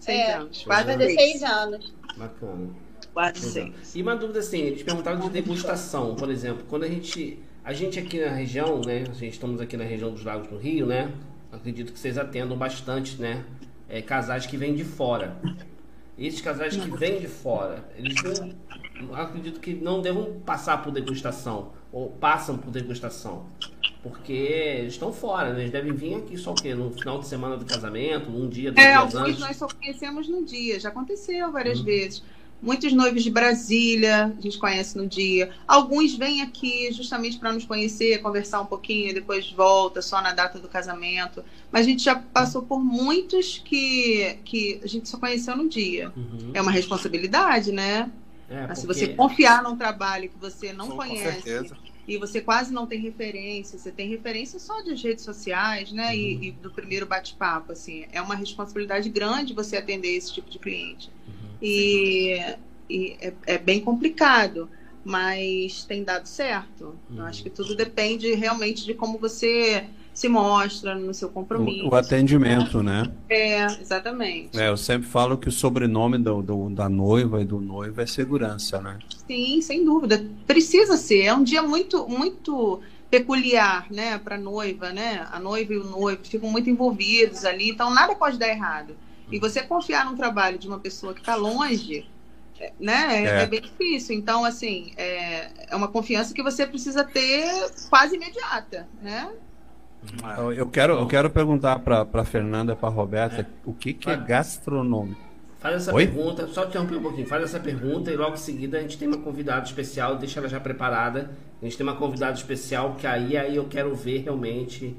[0.05, 0.63] Seis é, anos.
[0.63, 1.93] Quase fazer seis anos.
[2.15, 2.69] Bacana.
[3.11, 3.95] Quase seis.
[3.95, 7.97] E uma dúvida assim, eles perguntaram de degustação, por exemplo, quando a gente a gente
[7.97, 9.05] aqui na região, né?
[9.09, 11.11] A gente estamos aqui na região dos Lagos do Rio, né?
[11.51, 13.43] Acredito que vocês atendam bastante, né?
[13.89, 15.35] É, casais que vêm de fora.
[16.15, 18.15] Esses casais que vêm de fora, eles
[19.01, 23.47] não, acredito que não devam passar por degustação ou passam por degustação,
[24.07, 25.61] porque eles estão fora, né?
[25.61, 26.75] Eles devem vir aqui só o quê?
[26.75, 29.39] No final de semana do casamento, um dia, dois é, dias alguns antes.
[29.39, 31.85] nós só conhecemos no dia, já aconteceu várias hum.
[31.85, 32.23] vezes.
[32.61, 35.49] Muitos noivos de Brasília, a gente conhece no dia.
[35.67, 40.59] Alguns vêm aqui justamente para nos conhecer, conversar um pouquinho, depois volta só na data
[40.59, 41.43] do casamento.
[41.71, 46.13] Mas a gente já passou por muitos que, que a gente só conheceu no dia.
[46.15, 46.51] Uhum.
[46.53, 48.09] É uma responsabilidade, né?
[48.49, 48.75] É, porque...
[48.81, 51.75] Se você confiar num trabalho que você não Sim, conhece
[52.07, 56.07] e você quase não tem referência, você tem referência só das redes sociais, né?
[56.07, 56.13] Uhum.
[56.13, 60.59] E, e, do primeiro bate-papo, assim, é uma responsabilidade grande você atender esse tipo de
[60.59, 61.09] cliente.
[61.27, 61.49] Uhum.
[61.61, 62.55] E,
[62.89, 64.69] e é, é, bem complicado,
[65.03, 66.95] mas tem dado certo.
[67.09, 67.17] Uhum.
[67.17, 71.87] Eu acho que tudo depende realmente de como você se mostra no seu compromisso.
[71.87, 73.11] O, o atendimento, né?
[73.29, 74.57] É, exatamente.
[74.57, 78.07] É, eu sempre falo que o sobrenome do, do, da noiva e do noivo é
[78.07, 78.97] segurança, né?
[79.27, 80.25] Sim, sem dúvida.
[80.47, 81.25] Precisa ser.
[81.25, 85.27] É um dia muito, muito peculiar, né, para noiva, né?
[85.31, 88.95] A noiva e o noivo ficam muito envolvidos ali, então nada pode dar errado.
[89.29, 92.05] E você confiar num trabalho de uma pessoa que está longe,
[92.79, 93.41] né, é, é.
[93.41, 94.15] é, bem difícil.
[94.15, 97.45] Então, assim, é, é uma confiança que você precisa ter
[97.89, 99.29] quase imediata, né?
[100.55, 103.45] Eu quero, eu quero perguntar para Fernanda, para Roberta, é.
[103.65, 105.25] o que, que é gastronômico?
[105.59, 106.05] Faz essa Oi?
[106.05, 109.07] pergunta, só interromper um pouquinho, faz essa pergunta e logo em seguida a gente tem
[109.07, 111.31] uma convidada especial, deixa ela já preparada.
[111.59, 114.95] A gente tem uma convidada especial que aí, aí eu quero ver realmente.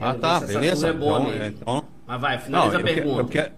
[0.00, 0.88] Ah, tá, beleza.
[0.88, 3.16] É boa então, então mas vai, finaliza Não, a pergunta.
[3.16, 3.52] Que, eu quero,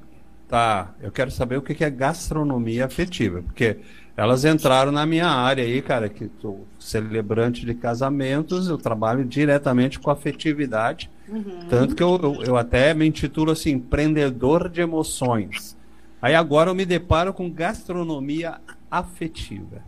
[0.49, 3.79] tá, eu quero saber o que é gastronomia afetiva, porque
[4.21, 9.99] elas entraram na minha área aí, cara, que sou celebrante de casamentos, eu trabalho diretamente
[9.99, 11.67] com afetividade, uhum.
[11.71, 15.75] tanto que eu, eu, eu, até me intitulo assim, empreendedor de emoções.
[16.21, 19.83] Aí agora eu me deparo com gastronomia afetiva.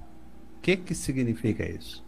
[0.56, 2.02] O que que significa isso?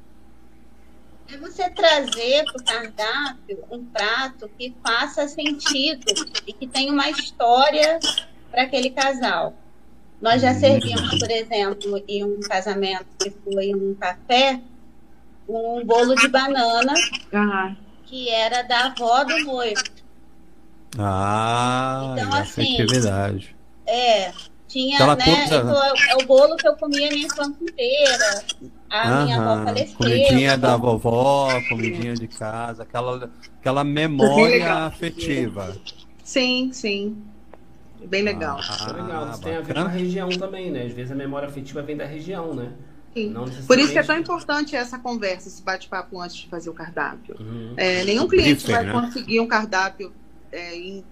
[1.29, 6.07] é você trazer para o cardápio um prato que faça sentido
[6.47, 7.99] e que tenha uma história
[8.51, 9.55] para aquele casal.
[10.25, 14.59] Nós já servimos, por exemplo, em um casamento que foi um café,
[15.47, 16.95] um bolo de banana
[17.31, 17.77] uhum.
[18.05, 19.83] que era da avó do noivo.
[20.99, 22.75] Ah, então, assim,
[23.87, 24.33] É,
[24.67, 25.25] tinha, Aquela né?
[25.27, 25.57] Coisa...
[25.57, 28.45] Então, é o bolo que eu comia a minha infância inteira.
[28.89, 29.97] A minha avó faleceu.
[29.99, 35.77] Comidinha da vovó, comidinha de casa, aquela, aquela memória afetiva.
[36.23, 37.15] Sim, sim.
[38.07, 38.61] Bem legal.
[38.63, 39.31] Ah, legal.
[39.31, 40.85] Isso tem a ver com a região também, né?
[40.85, 42.73] Às vezes a memória afetiva vem da região, né?
[43.15, 43.33] Sim.
[43.67, 47.37] Por isso que é tão importante essa conversa, esse bate-papo antes de fazer o cardápio.
[47.39, 47.75] Uhum.
[47.77, 48.93] É, nenhum cliente vai né?
[48.93, 50.13] conseguir um cardápio
[50.51, 51.05] é, em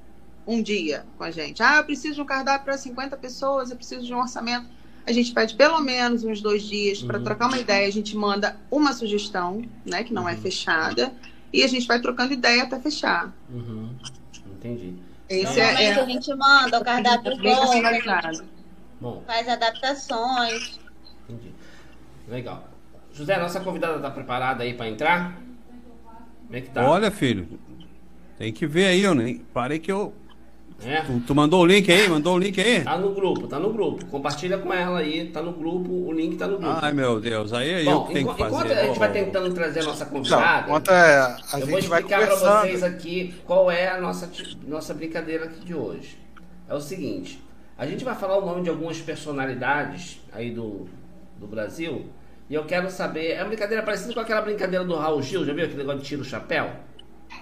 [0.44, 1.62] um dia com a gente.
[1.62, 4.66] Ah, eu preciso de um cardápio para 50 pessoas, eu preciso de um orçamento.
[5.06, 7.24] A gente pede pelo menos uns dois dias para uhum.
[7.24, 7.86] trocar uma ideia.
[7.86, 10.38] A gente manda uma sugestão, né, que não é uhum.
[10.38, 11.12] é fechada,
[11.52, 13.32] e a gente vai trocando ideia até fechar.
[13.48, 13.90] Uhum.
[14.56, 14.94] Entendi.
[15.40, 17.82] Esse é, é, a gente manda o cardápio bom,
[19.00, 20.78] bom, faz adaptações.
[21.28, 21.54] Entendi.
[22.28, 22.68] Legal.
[23.12, 25.40] José, nossa convidada está preparada aí para entrar?
[26.46, 26.88] Como é que tá?
[26.88, 27.58] Olha, filho,
[28.36, 30.14] tem que ver aí, eu nem parei que eu
[30.84, 31.02] é.
[31.02, 32.08] Tu, tu, mandou o link aí?
[32.08, 32.82] Mandou o link aí?
[32.82, 34.04] Tá no grupo, tá no grupo.
[34.06, 36.78] Compartilha com ela aí, tá no grupo, o link tá no grupo.
[36.80, 38.54] Ai, meu Deus, aí é Bom, eu que tenho que fazer.
[38.54, 42.26] Enquanto a gente vai tentando trazer a nossa convidada, Não, é, a eu vou explicar
[42.26, 44.30] para vocês aqui qual é a nossa,
[44.66, 46.18] nossa brincadeira aqui de hoje.
[46.68, 47.42] É o seguinte,
[47.76, 50.88] a gente vai falar o nome de algumas personalidades aí do,
[51.38, 52.06] do Brasil,
[52.48, 55.52] e eu quero saber, é uma brincadeira parecida com aquela brincadeira do Raul Gil, já
[55.52, 56.70] viu aquele negócio de tiro o chapéu?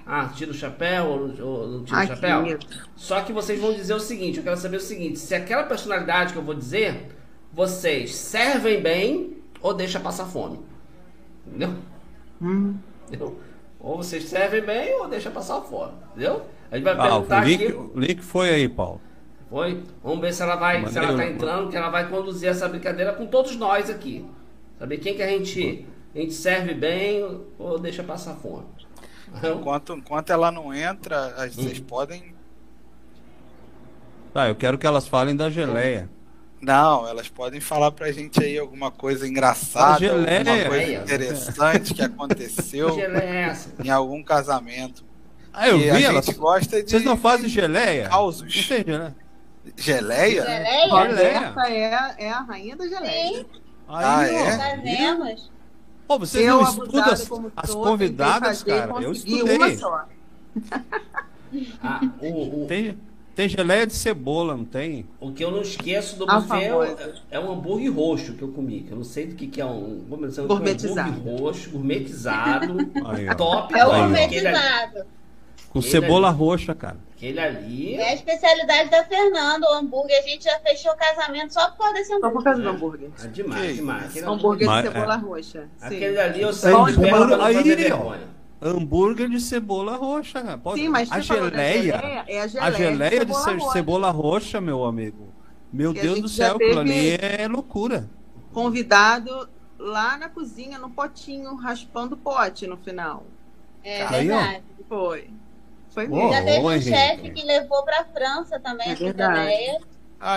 [0.07, 2.59] Ah, tira o chapéu ou, não tira o chapéu?
[2.97, 6.33] Só que vocês vão dizer o seguinte: eu quero saber o seguinte: se aquela personalidade
[6.33, 7.09] que eu vou dizer,
[7.53, 10.61] vocês servem bem ou deixa passar fome.
[11.47, 11.75] Entendeu?
[12.41, 12.75] Hum.
[13.07, 13.39] Entendeu?
[13.79, 15.93] Ou vocês servem bem ou deixa passar fome.
[16.13, 16.43] Entendeu?
[16.71, 17.73] A gente vai ah, perguntar o link, aqui.
[17.75, 19.01] O link foi aí, Paulo.
[19.49, 19.83] Foi?
[20.03, 23.13] Vamos ver se ela vai, se ela tá entrando, que ela vai conduzir essa brincadeira
[23.15, 24.25] com todos nós aqui.
[24.79, 28.67] Saber quem que a gente, a gente serve bem ou deixa passar fome.
[29.43, 31.85] Enquanto, enquanto ela não entra, vocês hum.
[31.85, 32.35] podem.
[34.35, 36.09] Tá, eu quero que elas falem da geleia.
[36.61, 40.39] Não, elas podem falar pra gente aí alguma coisa engraçada, geleia.
[40.41, 42.97] alguma coisa interessante que aconteceu
[43.83, 45.05] em algum casamento.
[45.53, 46.29] Ah, eu vi, elas...
[46.29, 46.91] gosta de...
[46.91, 48.09] Vocês não fazem geleia?
[48.09, 48.43] Causos.
[48.43, 49.15] Não tem geleia.
[49.77, 50.45] Geleia?
[50.45, 51.55] Geleia?
[51.67, 53.39] É, é a rainha da geleia.
[53.39, 53.47] Sim.
[53.89, 54.57] ah, é?
[54.57, 55.51] Fazemos.
[56.11, 59.01] Pô, vocês eu, não estudam as, as convidadas, cara?
[59.01, 59.57] Eu estudei.
[59.57, 60.09] Uma só.
[61.85, 62.67] ah, o, o...
[62.67, 62.99] Tem,
[63.33, 65.07] tem geleia de cebola, não tem?
[65.21, 68.81] O que eu não esqueço do buffet é, é, um hambúrguer roxo que eu comi.
[68.81, 70.01] Que eu não sei do que, que é um.
[70.09, 70.53] Gourmetizado.
[70.53, 72.75] Um hambúrguer roxo, gourmetizado.
[73.07, 73.79] Aí, top.
[73.79, 75.07] É o gourmetizado.
[75.71, 76.99] Com cebola ali, roxa, cara.
[77.17, 77.95] Aquele ali.
[77.95, 80.19] É a especialidade da Fernanda, o hambúrguer.
[80.19, 82.31] A gente já fechou o casamento só por causa desse hambúrguer.
[82.31, 83.11] Só por causa do hambúrguer.
[83.23, 84.05] É demais, demais.
[84.11, 85.17] Aquele hambúrguer de cebola é.
[85.17, 85.69] roxa.
[85.81, 86.21] Aquele sim.
[86.21, 88.41] ali eu sempre pego pra não fazer vergonha.
[88.61, 90.59] Hambúrguer de cebola roxa, cara.
[90.59, 90.81] Pode...
[90.81, 93.73] Sim, mas a geleia, geleia, é a geleia, a geleia de, cebola, de roxa.
[93.73, 95.29] cebola roxa, meu amigo.
[95.73, 98.11] Meu que Deus do céu, aquilo ali é loucura.
[98.53, 103.25] Convidado lá na cozinha, no potinho, raspando o pote no final.
[103.85, 104.63] É verdade.
[104.89, 105.31] Foi.
[105.91, 106.33] Foi mesmo.
[106.33, 109.81] Já teve um chefe que levou para a França também é essa ideia.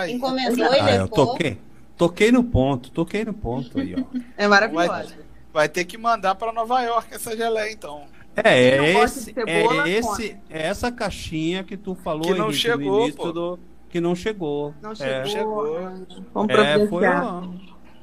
[0.08, 1.00] Encomendou ah, e levou.
[1.00, 1.58] Eu toquei,
[1.96, 4.18] toquei no ponto, toquei no ponto aí, ó.
[4.36, 4.88] É maravilhoso.
[4.88, 5.06] Vai,
[5.52, 8.02] vai ter que mandar para Nova York essa geleia, então.
[8.36, 13.08] É, é esse, cebola, é esse, é essa caixinha que tu falou que não chegou,
[13.08, 14.74] no do, que não chegou.
[14.82, 15.24] Não é.
[15.24, 15.92] chegou.
[16.32, 17.04] Vamos é, foi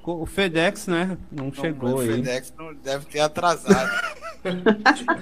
[0.04, 1.18] o, FedEx, né?
[1.32, 2.10] Não, não chegou o aí.
[2.10, 3.90] O FedEx não deve ter atrasado.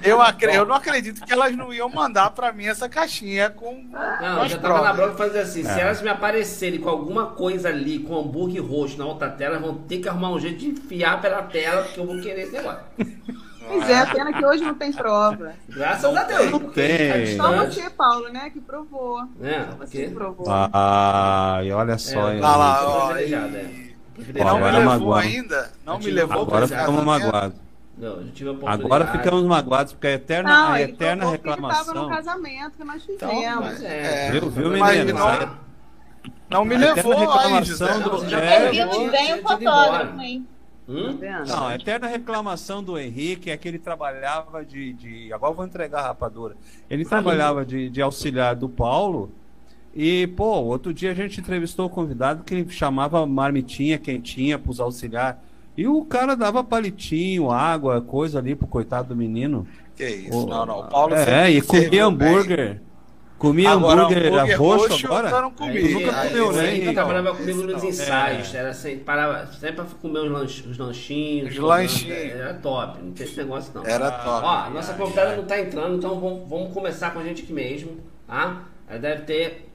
[0.02, 0.18] eu,
[0.52, 3.84] eu não acredito que elas não iam mandar para mim essa caixinha com.
[3.84, 5.60] Não, já tava na bronca fazer assim.
[5.60, 5.74] É.
[5.74, 9.74] Se elas me aparecerem com alguma coisa ali, com hambúrguer roxo na outra tela, vão
[9.74, 12.80] ter que arrumar um jeito de enfiar pela tela, porque eu vou querer esse negócio.
[13.68, 15.52] Pois é, pena que hoje não tem prova.
[15.68, 16.50] Graças a Deus.
[16.50, 17.36] Não tem.
[17.36, 19.20] Só você, Paulo, né, que provou.
[19.40, 20.46] É, você que provou.
[20.48, 22.30] Ah, e olha só.
[22.30, 23.16] É, tá lá, ó.
[23.16, 23.89] E...
[24.16, 25.26] Não me levou magoado.
[25.26, 25.70] ainda.
[25.84, 27.56] Não me levou Agora ficamos magoados.
[27.96, 28.18] Não,
[28.66, 31.80] Agora ficamos magoados, porque a eterna, não, a eterna reclamação.
[31.80, 33.74] Ele estava no casamento que nós então, fizemos.
[33.74, 35.18] Então, é, viu, viu, menino?
[35.18, 35.58] Não,
[36.50, 38.28] não me levou a reclamação do.
[38.28, 40.46] Já é, viu bem o fotógrafo, hein?
[40.88, 41.18] Hum?
[41.18, 44.92] Tá não, a eterna reclamação do Henrique é que ele trabalhava de.
[44.94, 46.56] de agora eu vou entregar a rapadura.
[46.88, 49.30] Ele trabalhava de, de auxiliar do Paulo.
[49.94, 54.80] E, pô, outro dia a gente entrevistou o convidado que chamava marmitinha quentinha para os
[54.80, 55.40] auxiliares.
[55.76, 59.66] E o cara dava palitinho, água, coisa ali pro coitado do menino.
[59.96, 60.80] Que isso, não, não.
[60.80, 62.74] O Paulo É, e comia hambúrguer.
[62.74, 62.90] Bem.
[63.38, 65.30] Comia agora, hambúrguer, hambúrguer roxo, roxo agora?
[65.30, 65.94] Eu não comi.
[65.94, 66.76] nunca comeu, né?
[66.76, 68.54] Ele trabalhava comigo nos ensaios.
[68.54, 68.58] É.
[68.58, 71.54] Era assim, parava sempre pra comer os, lanch, os lanchinhos.
[71.54, 72.18] Os lanchinhos.
[72.18, 73.86] Era top, não tem esse negócio não.
[73.86, 74.44] Era top.
[74.44, 77.52] Ó, a nossa convidada não tá entrando, então vamos, vamos começar com a gente aqui
[77.54, 78.64] mesmo, tá?
[78.86, 79.69] Ela deve ter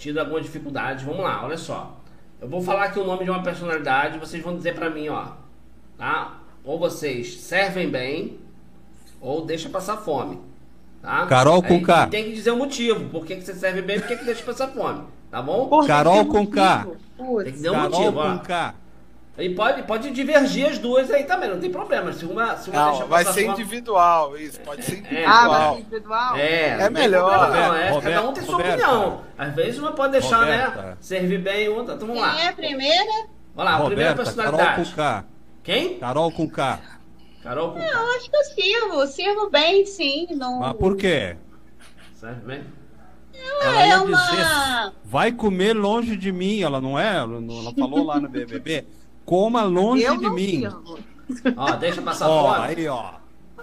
[0.00, 1.04] tido alguma dificuldade.
[1.04, 1.96] Vamos lá, olha só.
[2.40, 5.26] Eu vou falar aqui o nome de uma personalidade, vocês vão dizer pra mim, ó.
[5.98, 6.40] Tá?
[6.64, 8.38] Ou vocês servem bem,
[9.20, 10.40] ou deixa passar fome.
[11.02, 11.26] Tá?
[11.26, 12.06] Carol com K.
[12.06, 13.10] Tem que dizer o motivo.
[13.10, 15.04] Por que, que você serve bem e por que, que deixa passar fome.
[15.30, 15.68] Tá bom?
[15.68, 16.86] Porra, Carol com K.
[17.16, 18.16] Tem que dizer um Carol motivo.
[18.16, 18.74] Carol com K.
[19.40, 22.12] E pode, pode divergir as duas aí também, não tem problema.
[22.12, 25.22] Se uma, se uma não, vai ser individual, isso, pode ser individual.
[25.22, 26.36] É, ah, vai ser individual?
[26.36, 27.50] É, é melhor.
[27.50, 29.24] Não, é, Roberto, cada um tem sua Roberto, opinião.
[29.38, 30.86] Às vezes uma pode deixar, né, Roberto.
[30.86, 31.94] né, servir bem outra.
[31.94, 32.34] Então vamos lá.
[32.34, 33.12] Quem é a primeira?
[33.56, 34.68] Olha lá, a primeira personalidade.
[34.68, 35.24] Carol com K.
[35.62, 35.98] Quem?
[35.98, 36.80] Carol com K.
[37.42, 37.86] Carol com K.
[37.86, 40.26] Eu acho que eu sirvo, sirvo bem, sim.
[40.32, 40.60] Não...
[40.60, 41.36] Mas por quê?
[42.14, 42.64] Serve bem?
[43.62, 44.18] Ela, é uma...
[44.18, 47.16] Dizer, vai comer longe de mim, ela não é?
[47.16, 48.84] Ela, ela falou lá no BBB.
[49.30, 50.64] Coma longe eu de mim.
[51.56, 52.64] Ó, deixa passar ó, fora.
[52.64, 53.12] Aí, ó.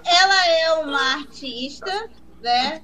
[0.02, 2.08] Ela é uma artista,
[2.40, 2.80] né?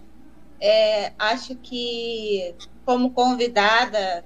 [0.61, 2.55] É, acho que
[2.85, 4.23] como convidada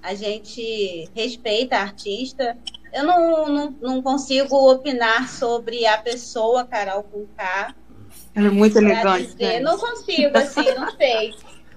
[0.00, 2.56] a gente respeita a artista.
[2.92, 7.74] Eu não, não, não consigo opinar sobre a pessoa Carol com K.
[8.36, 9.32] Ela é muito elegante.
[9.32, 9.54] Dizer.
[9.54, 9.60] Né?
[9.60, 11.34] Não consigo, assim, não sei.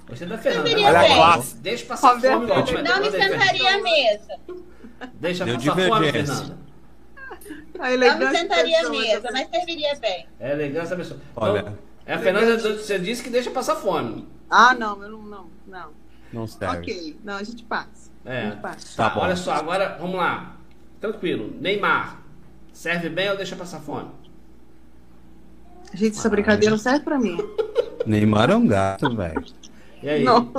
[0.10, 0.70] Você é da Fernanda.
[0.70, 1.58] Olha a classe.
[1.58, 2.46] Deixa passar fome.
[2.46, 4.40] Não me sentaria à mesa.
[5.16, 6.58] Deixa Deu passar fome, Fernanda.
[7.78, 10.28] Não me sentaria à mesa, mas serviria bem.
[10.40, 11.20] É elegância pessoa.
[11.36, 11.60] Olha.
[11.60, 14.28] Então, é a Fernanda, você disse que deixa passar fome.
[14.50, 15.90] Ah, não, eu não, não, não.
[16.32, 16.78] Não serve.
[16.78, 18.10] Ok, não, a gente passa.
[18.26, 18.42] É.
[18.42, 18.98] A gente passa.
[18.98, 20.56] Tá, tá olha só, agora vamos lá.
[21.00, 21.54] Tranquilo.
[21.60, 22.22] Neymar,
[22.74, 24.10] serve bem ou deixa passar fome?
[25.94, 27.38] Gente, essa brincadeira não serve pra mim.
[28.06, 29.46] Neymar é um gato, velho.
[30.02, 30.24] E aí?
[30.24, 30.52] Não.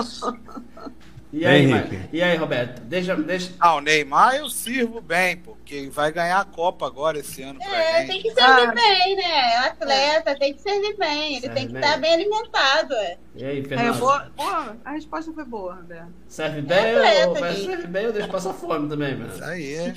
[1.30, 1.68] E aí,
[2.10, 2.80] e aí, Roberto?
[2.80, 3.52] Deixa, deixa.
[3.60, 7.60] Ah, o Neymar eu sirvo bem, porque vai ganhar a Copa agora esse ano.
[7.62, 8.74] É, tem que servir ah.
[8.74, 9.56] bem, né?
[9.66, 11.36] atleta tem que servir bem.
[11.36, 11.82] Ele Serve tem que bem.
[11.82, 12.94] estar bem alimentado.
[12.94, 13.16] É.
[13.34, 13.94] E aí, Fernando?
[13.94, 16.08] É, boa, boa, a resposta foi boa, Roberto.
[16.26, 19.30] Serve bem, é atleta, ou, serve bem ou deixa passar fome também, mano?
[19.32, 19.74] Isso aí.
[19.74, 19.94] É.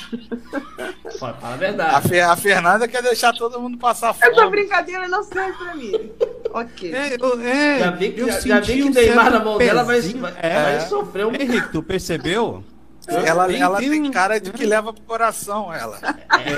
[1.18, 1.96] Fala a verdade.
[1.96, 4.32] A, Fe, a, Fernanda quer deixar todo mundo passar fome.
[4.32, 5.92] Essa brincadeira não serve pra mim.
[6.54, 6.94] ok.
[6.94, 9.84] É, eu, é, já vi que, já, já vi que um Neymar na mão dela
[9.84, 10.64] vai, vai, é.
[10.64, 11.34] vai sofrer um.
[11.34, 12.64] Henrique, tu percebeu?
[13.08, 16.00] Ela, tem, ela tem, cara de que leva pro coração, ela.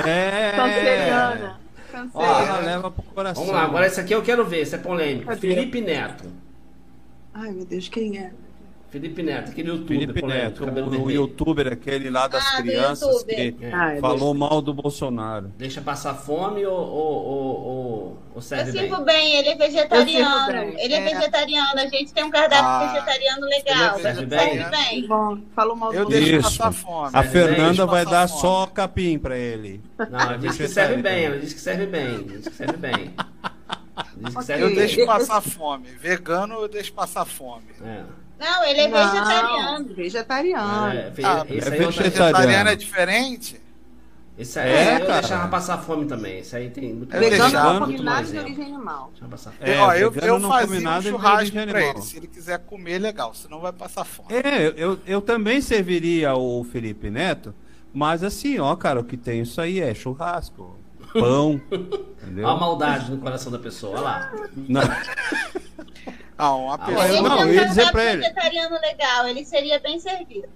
[0.05, 0.51] É.
[0.55, 1.59] Canceriana.
[2.13, 3.45] Ó, ela leva pro coração.
[3.45, 5.27] Vamos lá, agora esse aqui eu quero ver, esse é polêmico.
[5.27, 5.39] Cadê?
[5.39, 6.25] Felipe Neto.
[7.33, 8.31] Ai, meu Deus, quem é?
[8.93, 9.99] Felipe Neto, aquele youtuber.
[9.99, 13.73] Felipe Neto, o, o, youtuber, aquele lá das ah, crianças que é.
[13.73, 15.51] ah, falou mal do Bolsonaro.
[15.57, 19.05] Deixa passar fome ou, ou, ou, ou serve Eu sirvo bem?
[19.05, 20.53] bem, ele é vegetariano.
[20.53, 20.79] Bem.
[20.79, 20.97] Ele é.
[20.97, 21.03] é.
[21.15, 23.99] vegetariano, a gente tem um cardápio ah, vegetariano legal.
[23.99, 24.57] Serve bem?
[24.57, 25.07] Serve bem.
[25.07, 27.09] Bom, falou mal do Eu deixo passar fome.
[27.13, 28.41] A Fernanda vai dar fome.
[28.41, 29.81] só capim pra ele.
[29.97, 32.23] Não, ela disse que serve bem, ela disse que serve bem.
[32.27, 33.11] Diz que serve bem.
[34.37, 34.63] Okay.
[34.63, 35.87] Eu deixo passar fome.
[35.99, 37.65] Vegano, eu deixo passar fome.
[37.83, 38.22] É.
[38.43, 39.95] Não, ele é não, vegetariano.
[39.95, 40.93] Vegetariano.
[40.93, 43.61] É, ah, é vegetariano é diferente?
[44.37, 45.21] Isso aí é, eu cara.
[45.21, 46.39] deixava passar fome também.
[46.39, 49.13] Isso aí tem muito Vegano não come nada de origem animal.
[49.61, 52.01] É, ó, eu, eu fazia um churrasco pra ele.
[52.01, 53.33] Se ele quiser comer, legal.
[53.33, 54.29] Senão vai passar fome.
[54.33, 57.53] É, eu, eu também serviria o Felipe Neto.
[57.93, 60.75] Mas assim, ó, cara, o que tem isso aí é churrasco,
[61.13, 61.61] pão.
[62.23, 62.45] entendeu?
[62.45, 64.31] Olha a maldade no coração da pessoa, olha lá.
[64.67, 64.81] Não.
[66.43, 67.07] Ah, uma pessoa.
[67.07, 68.21] Ele não, eu ia dizer pra ele.
[68.21, 70.49] vegetariano legal, ele seria bem servido.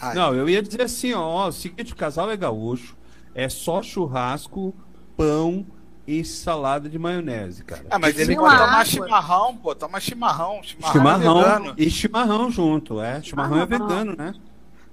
[0.00, 0.14] Ai.
[0.14, 2.96] Não, eu ia dizer assim, ó, o seguinte, o casal é gaúcho,
[3.34, 4.74] é só churrasco,
[5.14, 5.66] pão
[6.06, 7.84] e salada de maionese, cara.
[7.90, 13.02] Ah, mas ele pode tomar chimarrão, pô, toma chimarrão, chimarrão, chimarrão é e chimarrão junto,
[13.02, 14.34] é, chimarrão é vegano, né?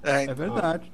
[0.03, 0.31] É, então.
[0.33, 0.91] é verdade.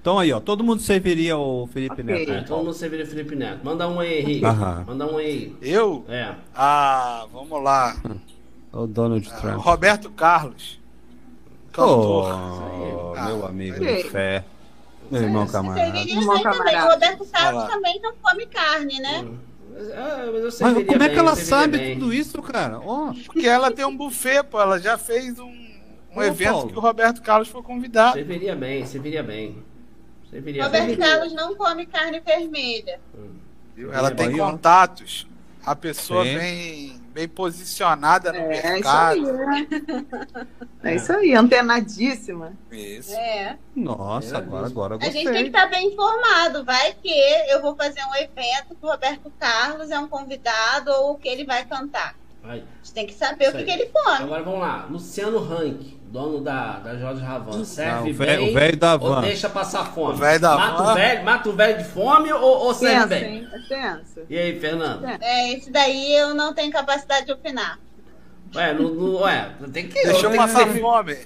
[0.00, 2.04] Então aí, ó, todo mundo serviria o Felipe okay.
[2.04, 2.30] Neto.
[2.30, 3.64] É, todo mundo serviria o Felipe Neto.
[3.64, 4.46] Manda um aí, Henrique.
[4.86, 5.54] Manda um aí.
[5.60, 6.04] Eu?
[6.08, 6.34] É.
[6.54, 7.96] Ah, vamos lá.
[8.72, 9.58] O Donald ah, Trump.
[9.58, 10.80] Roberto Carlos.
[11.72, 12.32] Cantor.
[12.32, 14.44] Oh, ah, meu amigo de fé.
[15.10, 15.98] Meu irmão camarada.
[15.98, 16.86] Irmão camarada.
[16.86, 19.28] O Roberto Carlos também não come carne, né?
[19.94, 21.94] Ah, mas, mas como é que ela sabe bem.
[21.94, 22.78] tudo isso, cara?
[22.80, 23.12] Oh.
[23.26, 24.60] Porque ela tem um buffet, pô.
[24.60, 25.52] Ela já fez um,
[26.14, 26.70] um evento Paulo.
[26.70, 28.12] que o Roberto Carlos foi convidado.
[28.12, 29.64] Você viria bem, você viria bem.
[30.28, 30.96] Você viria Roberto bem.
[30.96, 33.00] Carlos não come carne vermelha.
[33.16, 33.90] Hum.
[33.92, 35.26] Ela tem contatos.
[35.64, 39.18] A pessoa vem bem posicionada no é, mercado.
[39.18, 39.68] Isso aí,
[40.82, 40.88] é.
[40.90, 42.52] é isso aí, antenadíssima.
[42.70, 43.14] Isso.
[43.14, 43.58] É.
[43.76, 45.10] Nossa, é, agora, agora gostei.
[45.10, 46.64] A gente tem que estar bem informado.
[46.64, 47.12] Vai que
[47.48, 51.44] eu vou fazer um evento que o Roberto Carlos é um convidado ou que ele
[51.44, 52.14] vai cantar.
[52.42, 52.60] Vai.
[52.60, 54.24] A gente tem que saber o que, que, ele come.
[54.24, 54.86] Agora vamos lá.
[54.90, 59.16] Luciano Rank, dono da, da Jorge Ravan, serve Não, o bem o velho da van.
[59.16, 60.14] ou deixa passar fome?
[60.14, 60.92] O velho da mata van.
[60.92, 63.48] O velho, mata o velho de fome ou, ou serve bem?
[63.68, 64.24] Pensa.
[64.28, 65.06] E aí, Fernando?
[65.20, 67.78] É, esse daí eu não tenho capacidade de opinar.
[68.54, 70.02] Ué, não, não, ué tem que...
[70.02, 70.80] Deixa eu passar que...
[70.80, 71.16] fome.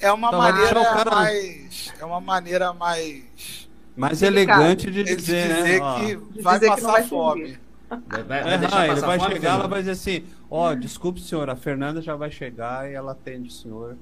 [0.00, 1.10] É uma então, maneira cara...
[1.12, 1.92] mais...
[2.00, 3.68] É uma maneira mais...
[3.94, 6.00] Mais elegante de dizer, de dizer né?
[6.00, 7.58] que vai passar que vai fome.
[7.88, 11.50] Vai, vai, vai ah, ele vai chegar, ela vai dizer assim, ó, oh, desculpe senhor,
[11.50, 13.98] a Fernanda já vai chegar e ela atende o senhor.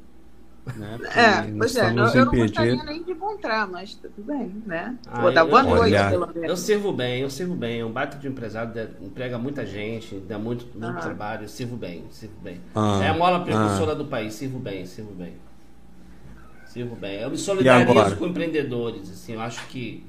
[0.77, 0.99] Né?
[1.17, 4.97] É, pois é, eu, eu não gostaria nem de encontrar, mas tudo bem, né?
[5.07, 6.49] Ah, Vou dar boa noite, pelo menos.
[6.49, 7.81] Eu sirvo bem, eu sirvo bem.
[7.81, 11.01] É um baita de empresário, emprega muita gente, dá muito, muito ah.
[11.01, 12.61] trabalho, eu sirvo bem, sirvo bem.
[12.75, 13.01] Ah.
[13.03, 13.95] É a mola precursora ah.
[13.95, 15.35] do país, sirvo bem, sirvo bem.
[16.67, 17.21] Sirvo bem.
[17.21, 20.05] Eu me solidarizo com empreendedores, assim, eu acho que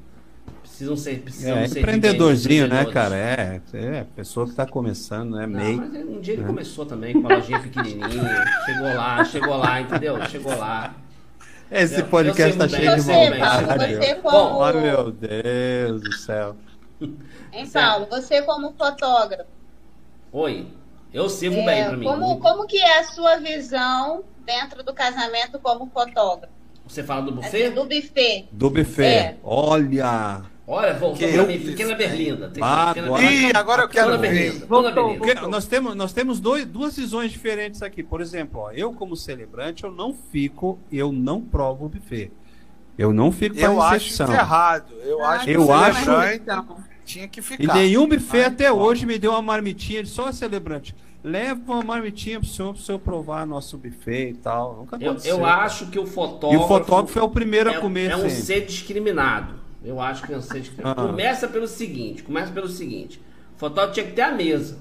[0.81, 1.19] precisam ser.
[1.21, 3.15] Precisam é, ser empreendedorzinho, né, cara?
[3.15, 5.45] É, é pessoa que está começando, né?
[5.45, 5.77] Meio.
[5.77, 6.47] Mas um dia ele é.
[6.47, 8.45] começou também com uma lojinha pequenininha.
[8.65, 10.25] chegou lá, chegou lá, entendeu?
[10.27, 10.95] Chegou lá.
[11.69, 13.95] Esse podcast tá cheio de vontade.
[13.95, 14.37] Você como...
[14.37, 16.55] Oh, meu Deus do céu.
[17.53, 18.07] Hein, Paulo?
[18.09, 19.49] Você como fotógrafo.
[20.31, 20.67] Oi.
[21.13, 22.05] Eu sirvo é, bem para mim.
[22.05, 26.53] Como, como que é a sua visão dentro do casamento como fotógrafo?
[26.87, 27.71] Você fala do buffet?
[27.71, 28.47] do buffet.
[28.53, 29.03] Do buffet.
[29.05, 29.37] É.
[29.43, 30.43] Olha.
[30.71, 32.49] Olha, voltou pra mim, pequena berlinda.
[32.49, 34.65] Tem ah, agora, Ih, agora eu quero ver.
[34.65, 35.49] Voltou, voltou.
[35.49, 38.01] Nós temos, nós temos dois, duas visões diferentes aqui.
[38.01, 42.31] Por exemplo, ó, eu como celebrante, eu não fico, eu não provo o buffet.
[42.97, 44.93] Eu não fico para Eu acho isso errado.
[45.03, 46.11] Eu acho eu que acho
[47.03, 47.63] tinha que ficar.
[47.63, 50.95] E nenhum buffet até hoje me deu uma marmitinha de só celebrante.
[51.21, 54.77] Leva uma marmitinha pro senhor, pro senhor provar nosso buffet e tal.
[54.77, 56.53] Nunca eu, eu acho que o fotógrafo.
[56.53, 58.11] E o fotógrafo é o primeiro a comer.
[58.11, 59.60] É um ser discriminado.
[59.83, 61.01] Eu acho que é ser discriminado.
[61.01, 61.07] Ah.
[61.07, 63.21] Começa pelo seguinte: começa pelo seguinte.
[63.55, 64.79] O fotógrafo tinha que ter a mesa.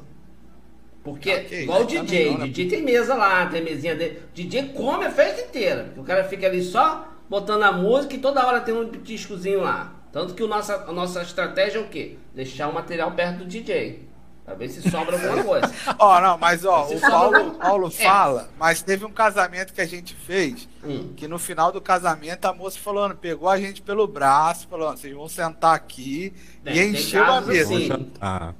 [1.02, 4.20] Porque, okay, igual o DJ, não, DJ tem mesa lá, tem mesinha dele.
[4.34, 5.94] DJ come a festa inteira.
[5.96, 9.94] O cara fica ali só botando a música e toda hora tem um discozinho lá.
[10.12, 12.16] Tanto que o nossa, a nossa estratégia é o quê?
[12.34, 14.09] Deixar o material perto do DJ.
[14.50, 15.72] Pra ver se sobra alguma coisa.
[15.96, 17.90] Ó, oh, não, mas ó, o Paulo, Paulo é.
[17.90, 21.12] fala, mas teve um casamento que a gente fez, hum.
[21.14, 25.14] que no final do casamento a moça falou, pegou a gente pelo braço, falou, vocês
[25.14, 26.32] vão sentar aqui
[26.64, 27.74] tem, e encheu a mesa.
[27.76, 28.10] Assim.
[28.20, 28.52] Ah.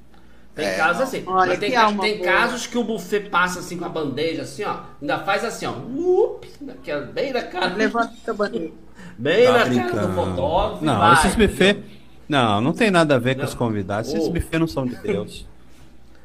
[0.55, 1.25] Tem é, casos assim.
[1.27, 4.83] Olha, tem, ca tem casos que o buffet passa assim com a bandeja, assim, ó.
[5.01, 5.73] Ainda faz assim, ó.
[5.73, 6.49] Up,
[6.85, 7.75] que é bem na cara.
[7.75, 8.71] Levanta a bandeja.
[9.19, 9.93] Bem tá na brincando.
[9.93, 10.85] cara do fotógrafo.
[10.85, 11.83] Não, vai, esses buffet.
[12.29, 13.43] Não, não tem nada a ver não.
[13.43, 14.13] com os convidados.
[14.15, 14.31] Esses oh.
[14.31, 15.50] buffet não são de Deus.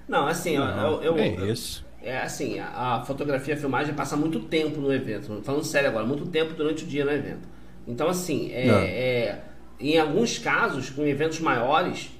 [0.08, 1.86] Não, assim, não, eu, eu, É isso.
[2.02, 5.42] É assim, a, a, fotografia, a filmagem passa muito tempo no evento.
[5.42, 7.48] Falando sério agora, muito tempo durante o dia no evento.
[7.88, 9.42] Então, assim, é, é
[9.80, 12.12] em alguns casos, com eventos maiores,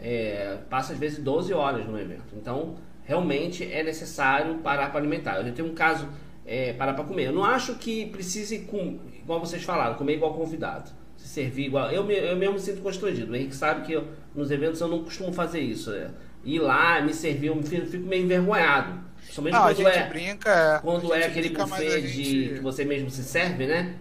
[0.00, 2.34] é, passa às vezes 12 horas no evento.
[2.34, 5.36] Então, realmente é necessário parar para alimentar.
[5.36, 6.08] Eu já tenho um caso
[6.46, 7.26] é, parar para comer.
[7.26, 10.90] Eu não acho que precise, com, igual vocês falaram, comer igual convidado.
[11.16, 11.90] Se servir igual.
[11.90, 13.32] Eu, eu mesmo me sinto constrangido.
[13.32, 15.92] O Henrique sabe que eu, nos eventos eu não costumo fazer isso.
[15.92, 16.10] É
[16.44, 19.04] ir lá, me servir, eu fico meio envergonhado.
[19.30, 20.78] Somente não, quando é, brinca, é.
[20.80, 22.22] quando é aquele brinca, buffet gente...
[22.22, 23.96] de que você mesmo se serve, né?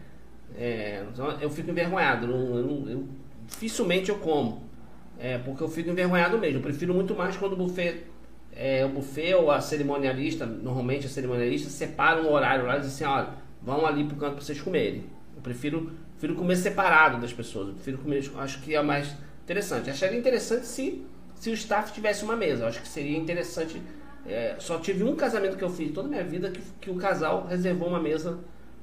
[0.56, 2.28] É, então eu fico envergonhado.
[2.28, 3.08] Eu, eu, eu,
[3.48, 4.64] dificilmente eu como.
[5.20, 6.58] É, porque eu fico envergonhado mesmo.
[6.58, 8.04] Eu prefiro muito mais quando o buffet,
[8.56, 12.90] é, o buffet ou a cerimonialista, normalmente a cerimonialista, separa um horário lá e diz
[12.90, 13.30] assim, olha,
[13.62, 15.06] vão ali pro canto para vocês comerem.
[15.36, 17.70] Eu prefiro, prefiro comer separado das pessoas.
[17.70, 19.90] Eu prefiro comer, acho que é mais interessante.
[19.90, 21.04] Acharia interessante se
[21.44, 22.64] se o staff tivesse uma mesa.
[22.64, 23.82] Eu acho que seria interessante.
[24.26, 26.96] É, só tive um casamento que eu fiz toda a minha vida que, que o
[26.96, 28.40] casal reservou uma mesa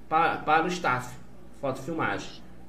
[0.07, 1.17] para, para o staff,
[1.59, 2.29] foto filmagem.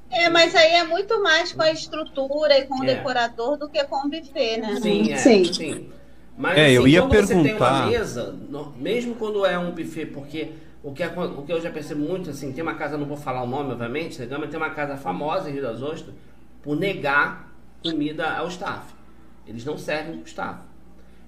[0.10, 2.96] É, mas aí é muito mais com a estrutura e com o é.
[2.96, 4.80] decorador do que com o buffet, né?
[4.82, 5.54] Sim, é, sim.
[5.54, 5.90] sim.
[6.38, 7.36] Mas é, assim, eu ia quando perguntar...
[7.36, 8.36] você tem uma mesa,
[8.78, 12.30] mesmo quando é um buffet, porque o que, é, o que eu já percebo muito,
[12.30, 15.50] assim, tem uma casa, não vou falar o nome, obviamente, mas tem uma casa famosa
[15.50, 16.16] em Rio das Ostras
[16.64, 17.52] por negar
[17.84, 19.01] comida ao staff.
[19.48, 20.62] Eles não servem o staff.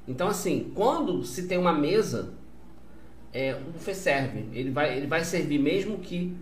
[0.08, 2.34] Então, assim, quando se tem uma mesa,
[3.34, 4.46] é, o buffet serve.
[4.54, 6.36] Ele vai, ele vai servir mesmo que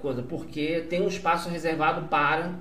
[0.00, 2.54] coisa, porque tem um espaço reservado para.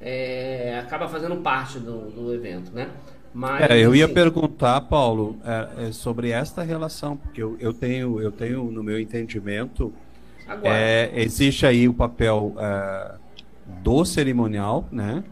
[0.00, 2.90] É, acaba fazendo parte do, do evento, né?
[3.32, 7.72] Mas, é, eu ia assim, perguntar, Paulo, é, é, sobre esta relação, porque eu, eu,
[7.72, 9.92] tenho, eu tenho no meu entendimento,
[10.64, 12.54] é, existe aí o papel
[13.82, 15.24] do cerimonial, né?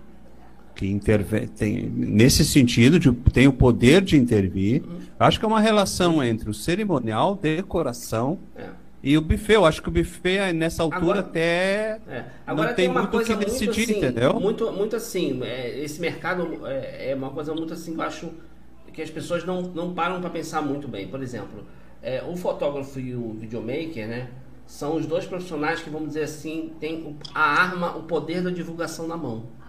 [0.81, 4.83] Que intervém, tem, nesse sentido, de, tem o poder de intervir.
[4.83, 4.99] Uhum.
[5.19, 8.71] Acho que é uma relação entre o cerimonial, decoração é.
[9.03, 9.57] e o buffet.
[9.57, 12.25] Eu acho que o buffet, nessa altura, Agora, até é.
[12.47, 14.41] Agora não tem, tem muito o que decidir, assim, entendeu?
[14.41, 18.31] Muito, muito assim, é, esse mercado é, é, uma coisa muito assim que eu acho
[18.91, 21.09] que as pessoas não, não param para pensar muito bem.
[21.09, 21.63] Por exemplo,
[22.03, 24.29] é, o fotógrafo e o videomaker, né?
[24.67, 29.07] São os dois profissionais que, vamos dizer assim, têm a arma, o poder da divulgação
[29.07, 29.60] na mão.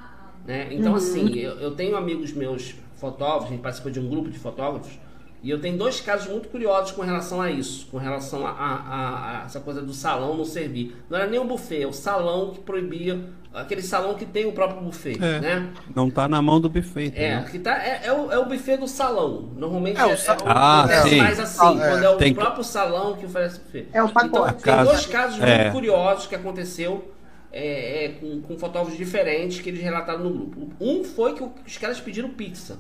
[0.46, 0.68] Né?
[0.72, 0.98] Então, uhum.
[0.98, 5.00] assim, eu, eu, tenho amigos meus fotógrafos, a gente participa de um grupo de fotógrafos,
[5.44, 9.42] e eu tenho dois casos muito curiosos com relação a isso, com relação a, a,
[9.42, 10.96] a essa coisa do salão não servir.
[11.10, 13.20] Não era nem o buffet, é o salão que proibia,
[13.52, 15.70] aquele salão que tem o próprio buffet, é, né?
[15.96, 17.12] Não está na mão do buffet.
[17.16, 17.48] É, né?
[17.50, 19.50] que tá, é, é, o, é o buffet do salão.
[19.58, 21.18] Normalmente é, o, é, é o, ah, sim.
[21.18, 22.36] mais assim, quando é o tem...
[22.36, 23.88] próprio salão que oferece o buffet.
[23.92, 24.56] É o pacote.
[24.60, 27.12] Então, tem dois casos muito curiosos que aconteceu
[27.52, 30.74] é, é, com, com, fotógrafos diferentes que eles relataram no grupo.
[30.80, 32.80] Um foi que os caras pediram pizza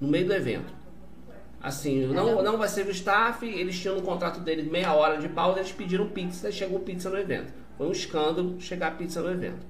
[0.00, 0.72] no meio do evento.
[1.62, 5.28] Assim, não, não vai ser o staff, eles tinham no contrato deles meia hora de
[5.28, 7.52] pausa, eles pediram pizza e chegou pizza no evento.
[7.76, 9.66] Foi um escândalo chegar pizza no evento.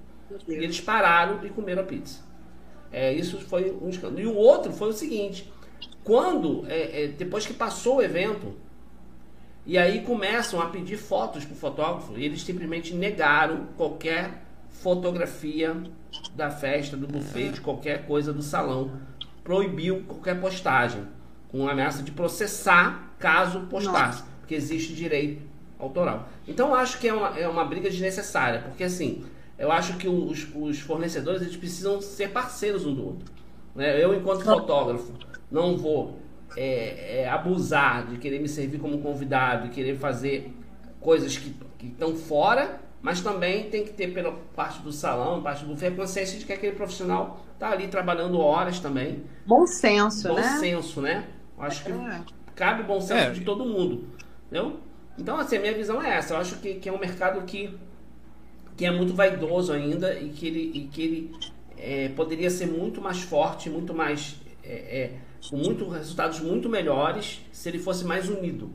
[0.46, 2.20] E eles pararam e comeram a pizza.
[2.92, 4.20] É, isso foi um escândalo.
[4.20, 5.52] E o outro foi o seguinte:
[6.04, 8.54] quando, é, é, depois que passou o evento,
[9.70, 15.80] e aí começam a pedir fotos para o fotógrafo e eles simplesmente negaram qualquer fotografia
[16.34, 18.90] da festa, do buffet, de qualquer coisa do salão.
[19.44, 21.06] Proibiu qualquer postagem,
[21.46, 24.26] com ameaça de processar caso postasse, Nossa.
[24.40, 25.40] porque existe direito
[25.78, 26.28] autoral.
[26.48, 29.24] Então eu acho que é uma, é uma briga desnecessária, porque assim,
[29.56, 33.32] eu acho que os, os fornecedores eles precisam ser parceiros um do outro.
[33.76, 34.02] Né?
[34.02, 35.12] Eu, enquanto fotógrafo,
[35.48, 36.18] não vou
[36.56, 40.52] é, é, abusar, de querer me servir como convidado, de querer fazer
[41.00, 45.70] coisas que estão fora, mas também tem que ter pela parte do salão, parte do
[45.70, 49.24] buffet, a consciência de que aquele profissional está ali trabalhando horas também.
[49.46, 50.42] Bom senso, bom né?
[50.42, 51.28] Bom senso, né?
[51.58, 52.20] Acho que é.
[52.54, 53.30] cabe bom senso é.
[53.30, 54.08] de todo mundo,
[54.46, 54.80] entendeu?
[55.18, 56.34] Então, assim, a minha visão é essa.
[56.34, 57.78] Eu acho que, que é um mercado que,
[58.76, 61.36] que é muito vaidoso ainda e que ele, e que ele
[61.76, 65.10] é, poderia ser muito mais forte, muito mais é,
[65.48, 68.70] com muito, resultados muito melhores se ele fosse mais unido.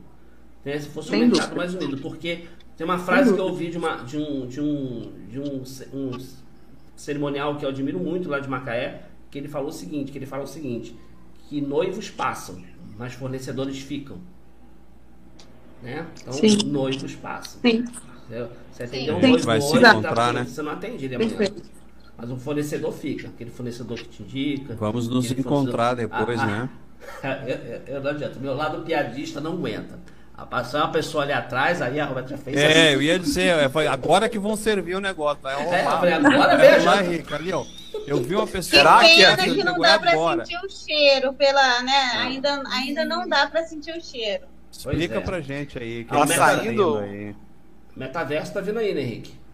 [0.64, 0.78] Né?
[0.78, 1.56] Se fosse um Sem mercado dúvida.
[1.56, 1.98] mais unido.
[1.98, 2.44] Porque
[2.76, 5.62] tem uma frase que eu ouvi de, uma, de, um, de, um, de um,
[5.94, 6.10] um
[6.96, 10.26] cerimonial que eu admiro muito lá de Macaé, que ele falou o seguinte, que ele
[10.26, 10.96] fala o seguinte,
[11.48, 12.62] que noivos passam,
[12.98, 14.18] mas fornecedores ficam.
[15.82, 16.06] Né?
[16.20, 16.56] Então, Sim.
[16.66, 17.60] noivos passam.
[17.60, 17.84] Sim.
[18.72, 20.44] Você atende um noivo vai se encontrar, né?
[20.44, 21.50] Você não atende ele amanhã.
[22.16, 24.74] Mas um fornecedor fica, aquele fornecedor que te indica.
[24.74, 26.68] Vamos nos encontrar depois, ah, né?
[27.86, 28.38] eu, eu, não adianta.
[28.40, 29.98] Meu lado piadista não aguenta.
[30.50, 32.56] Passar uma pessoa ali atrás, aí a Roberta já fez.
[32.56, 32.94] É, assim.
[32.94, 35.42] eu ia dizer, é, foi agora que vão servir o negócio.
[35.42, 36.90] Vai é, falei, agora veja.
[36.90, 37.64] Lá, Rica, ali, ó.
[38.06, 38.82] Eu vi uma pessoa.
[38.82, 40.44] Será que, é que não dá pra agora.
[40.44, 42.12] sentir o cheiro pela, né?
[42.18, 44.44] Ainda, ainda não dá pra sentir o cheiro.
[44.70, 45.20] Explica é.
[45.20, 46.04] pra gente aí.
[46.04, 46.98] Que tá saindo.
[46.98, 47.34] Aí.
[47.96, 49.45] Metaverso tá vindo aí, né, Henrique?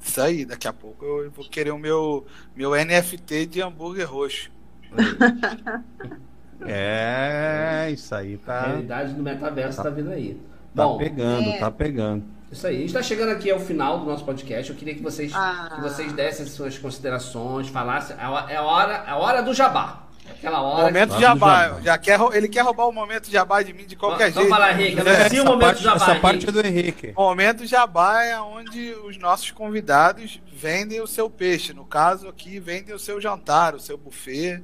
[0.00, 4.50] Isso aí, daqui a pouco eu vou querer o meu, meu NFT de hambúrguer roxo.
[6.66, 8.54] É, isso aí tá.
[8.54, 10.40] A realidade do metaverso tá, tá vindo aí.
[10.74, 11.58] Tá Bom, pegando, é...
[11.58, 12.24] tá pegando.
[12.50, 12.76] Isso aí.
[12.76, 14.70] A gente está chegando aqui ao final do nosso podcast.
[14.70, 15.72] Eu queria que vocês, ah.
[15.74, 18.16] que vocês dessem as suas considerações, falassem.
[18.16, 20.07] É a é hora, é a hora do jabá.
[20.30, 20.84] Aquela hora.
[20.84, 21.20] Momento que...
[21.20, 21.68] jabá.
[21.68, 21.80] jabá.
[21.80, 24.50] Já quer, ele quer roubar o momento jabá de mim de qualquer então, jeito.
[24.50, 25.36] Vamos falar, Henrique.
[25.36, 25.96] É, o momento parte, jabá.
[25.96, 27.12] Essa parte é do Henrique.
[27.16, 31.72] O momento jabá é onde os nossos convidados vendem o seu peixe.
[31.72, 34.62] No caso aqui, vendem o seu jantar, o seu buffet.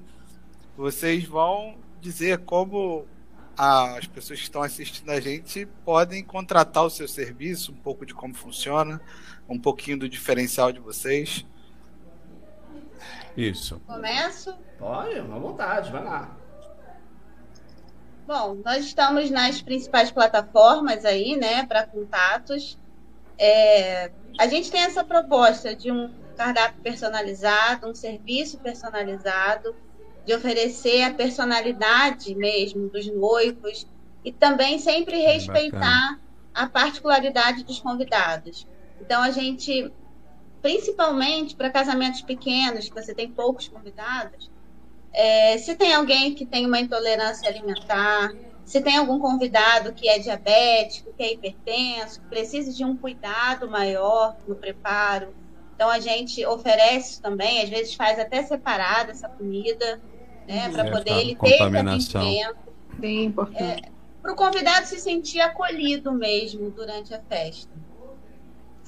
[0.76, 3.06] Vocês vão dizer como
[3.56, 8.12] as pessoas que estão assistindo a gente podem contratar o seu serviço, um pouco de
[8.12, 9.00] como funciona,
[9.48, 11.46] um pouquinho do diferencial de vocês.
[13.36, 13.80] Isso.
[13.86, 14.54] Começo?
[14.78, 16.36] Pode, à vontade, vai lá.
[18.26, 22.78] Bom, nós estamos nas principais plataformas aí, né, para contatos.
[23.38, 29.74] É, a gente tem essa proposta de um cardápio personalizado, um serviço personalizado,
[30.24, 33.86] de oferecer a personalidade mesmo dos noivos
[34.24, 36.20] e também sempre respeitar Bacana.
[36.54, 38.66] a particularidade dos convidados.
[39.00, 39.92] Então a gente,
[40.64, 44.50] principalmente para casamentos pequenos, que você tem poucos convidados,
[45.12, 48.32] é, se tem alguém que tem uma intolerância alimentar,
[48.64, 53.68] se tem algum convidado que é diabético, que é hipertenso, que precisa de um cuidado
[53.68, 55.34] maior no preparo,
[55.74, 60.00] então a gente oferece também, às vezes faz até separada essa comida
[60.46, 60.70] né?
[60.70, 62.56] Para poder ele ter atendimento.
[62.98, 63.84] Bem importante.
[63.84, 63.92] É,
[64.22, 67.70] para o convidado se sentir acolhido mesmo durante a festa.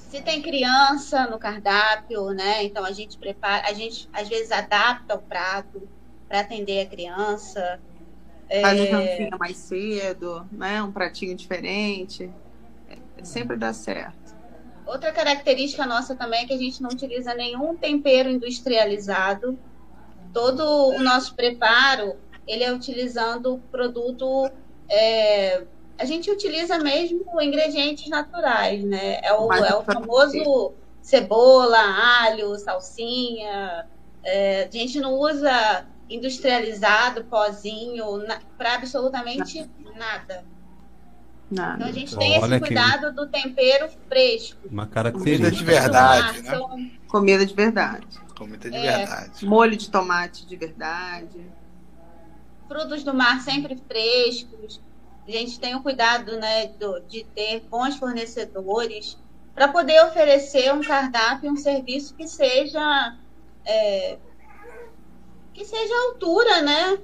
[0.09, 2.63] Se tem criança no cardápio, né?
[2.63, 5.87] Então a gente prepara, a gente às vezes adapta o prato
[6.27, 7.79] para atender a criança.
[8.61, 9.29] Faz é...
[9.33, 10.81] um mais cedo, né?
[10.81, 12.31] Um pratinho diferente.
[12.89, 14.35] É, sempre dá certo.
[14.85, 19.59] Outra característica nossa também é que a gente não utiliza nenhum tempero industrializado
[20.37, 22.15] todo o nosso preparo
[22.47, 24.49] ele é utilizando produto
[24.89, 25.65] é,
[25.97, 29.19] a gente utiliza mesmo ingredientes naturais, né?
[29.23, 33.87] É o, é o famoso cebola, alho, salsinha.
[34.23, 38.05] É, a gente não usa industrializado, pozinho,
[38.57, 40.45] para absolutamente nada.
[41.49, 41.75] Nada.
[41.75, 43.13] Então a gente tem Olha esse cuidado que...
[43.13, 44.59] do tempero fresco.
[44.69, 46.91] Uma característica de verdade, né?
[47.07, 48.07] Comida de verdade.
[48.37, 49.45] Comida de é, verdade.
[49.45, 51.41] Molho de tomate de verdade.
[52.67, 54.81] Frutos do mar sempre frescos.
[55.27, 59.17] A gente tem o cuidado né, do, de ter bons fornecedores
[59.53, 63.17] para poder oferecer um cardápio, um serviço que seja
[63.65, 64.17] é,
[65.53, 66.99] que seja a altura, né,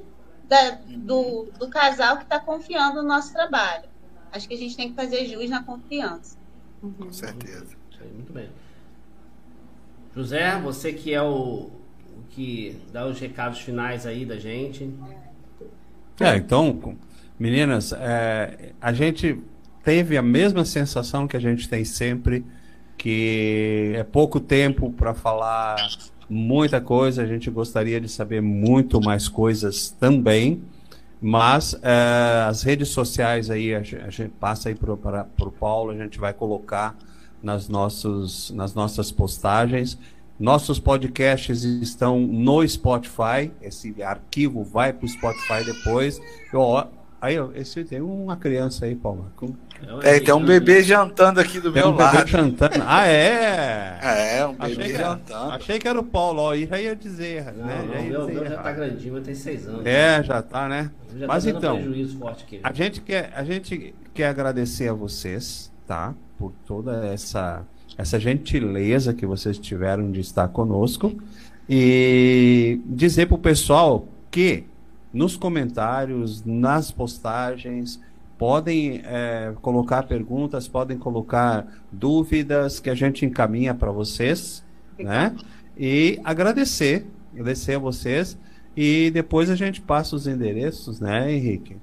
[0.47, 3.89] da, do, do casal que está confiando no nosso trabalho.
[4.32, 6.38] Acho que a gente tem que fazer jus na confiança.
[6.82, 6.93] Uhum.
[6.93, 7.76] Com certeza.
[8.13, 8.49] Muito bem.
[10.15, 14.93] José, você que é o, o que dá os recados finais aí da gente.
[16.19, 16.97] É, então,
[17.40, 19.40] meninas, é, a gente
[19.84, 22.46] teve a mesma sensação que a gente tem sempre,
[22.98, 25.76] que é pouco tempo para falar
[26.30, 30.62] muita coisa, a gente gostaria de saber muito mais coisas também,
[31.22, 36.20] mas é, as redes sociais aí, a gente, passa aí para o Paulo, a gente
[36.20, 36.98] vai colocar
[37.42, 39.98] nas, nossos, nas nossas postagens.
[40.40, 43.52] Nossos podcasts estão no Spotify.
[43.62, 46.20] Esse arquivo vai para o Spotify depois.
[46.52, 46.88] Eu,
[47.24, 49.32] aí, esse, tem uma criança aí, Paulo.
[50.01, 52.17] É, tem um bebê jantando aqui do tem meu um lado.
[52.17, 52.84] Bebê jantando.
[52.86, 53.99] Ah, é?
[54.03, 55.51] É, um bebê achei jantando.
[55.51, 57.45] achei que era o Paulo, ó, e já ia dizer.
[57.53, 57.86] Não, né?
[57.88, 59.86] não, já meu, meu já tá grandinho, tem seis anos.
[59.86, 60.24] É, né?
[60.24, 60.91] já tá, né?
[61.17, 61.80] Já mas tá então,
[62.19, 66.13] forte a gente quer, a gente quer agradecer a vocês, tá?
[66.38, 67.65] Por toda essa
[67.97, 71.15] essa gentileza que vocês tiveram de estar conosco
[71.69, 74.65] e dizer para o pessoal que
[75.14, 78.01] nos comentários, nas postagens.
[78.38, 84.66] Podem é, colocar perguntas, podem colocar dúvidas que a gente encaminha para vocês,
[84.97, 85.36] né?
[85.78, 88.38] E agradecer, agradecer a vocês.
[88.76, 91.78] E depois a gente passa os endereços, né, Henrique?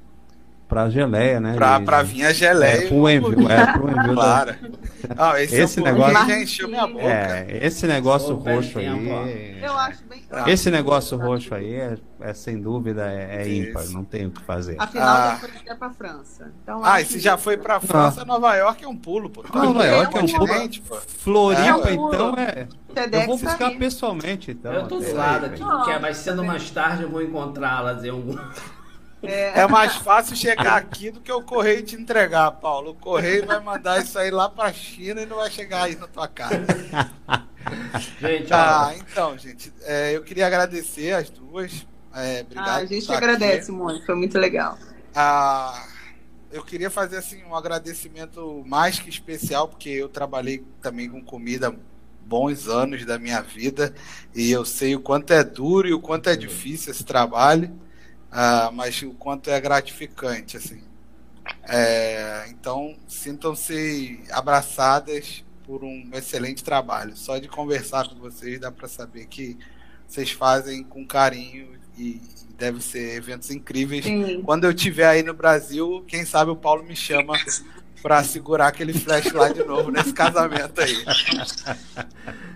[0.71, 1.55] Pra geleia, né?
[1.55, 2.85] Pra, pra vir a geleia.
[2.85, 4.53] É, pro envio, é, pro envio claro.
[4.53, 5.31] Da...
[5.33, 6.13] Ah, esse, esse é negócio.
[6.15, 7.05] Já encheu minha boca.
[7.05, 9.59] É, esse negócio roxo aí.
[9.61, 10.23] Eu acho bem.
[10.47, 14.41] Esse negócio roxo aí é, é sem dúvida é, é ímpar, não tem o que
[14.43, 14.77] fazer.
[14.79, 15.39] Afinal, ah.
[15.41, 16.53] foi até pra França.
[16.63, 18.25] Então, ah, e se já foi pra França, ah.
[18.25, 19.43] Nova York é um pulo, pô.
[19.53, 21.03] Nova York é um pulo.
[21.19, 22.69] Floripa, então é.
[23.11, 24.73] Eu vou buscar pessoalmente, então.
[24.73, 28.39] Eu tô zoado aqui, porque vai sendo mais tarde eu vou encontrá-la, dizer algum.
[29.23, 29.61] É.
[29.61, 29.67] é.
[29.67, 32.93] mais fácil chegar aqui do que o correio te entregar, Paulo.
[32.93, 36.07] O correio vai mandar isso aí lá pra China e não vai chegar aí na
[36.07, 36.67] tua casa.
[38.21, 41.87] gente, ah, então, gente, é, eu queria agradecer as duas.
[42.15, 42.69] É, obrigado.
[42.69, 44.79] Ah, a gente agradece muito, foi muito legal.
[45.15, 45.87] Ah,
[46.51, 51.75] eu queria fazer assim um agradecimento mais que especial, porque eu trabalhei também com comida
[52.25, 53.93] bons anos da minha vida
[54.35, 57.73] e eu sei o quanto é duro e o quanto é difícil esse trabalho.
[58.31, 60.83] Uh, mas o quanto é gratificante, assim.
[61.69, 67.17] É, então, sintam-se abraçadas por um excelente trabalho.
[67.17, 69.57] Só de conversar com vocês dá para saber que
[70.07, 74.05] vocês fazem com carinho e, e deve ser eventos incríveis.
[74.05, 74.43] Sim.
[74.43, 77.35] Quando eu estiver aí no Brasil, quem sabe o Paulo me chama
[78.03, 80.95] para segurar aquele flash lá de novo nesse casamento aí.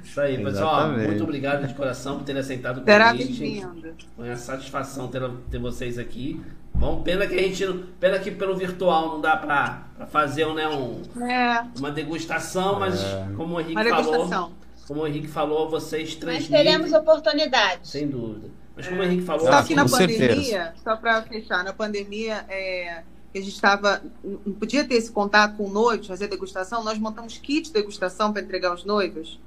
[0.02, 0.92] Isso aí, pessoal.
[0.92, 3.68] Muito obrigado de coração por terem aceitado o convite.
[4.16, 6.40] Foi uma satisfação ter, ter vocês aqui.
[6.74, 7.66] Bom, pena que a gente.
[8.00, 11.64] Pena que pelo virtual não dá pra, pra fazer né, um, é.
[11.78, 13.28] uma degustação, mas é.
[13.36, 14.52] como o Henrique uma falou.
[14.86, 16.50] Como o Henrique falou, vocês transmitem.
[16.50, 17.88] Mas teremos oportunidade.
[17.88, 18.48] Sem dúvida.
[18.76, 19.46] Mas como o Henrique falou.
[19.46, 20.74] Só que na pandemia, certeza.
[20.82, 23.02] só para fechar, na pandemia, é,
[23.34, 24.00] que a gente estava.
[24.22, 28.42] Não podia ter esse contato com noivos, fazer degustação, nós montamos kit de degustação para
[28.42, 29.40] entregar aos noivos.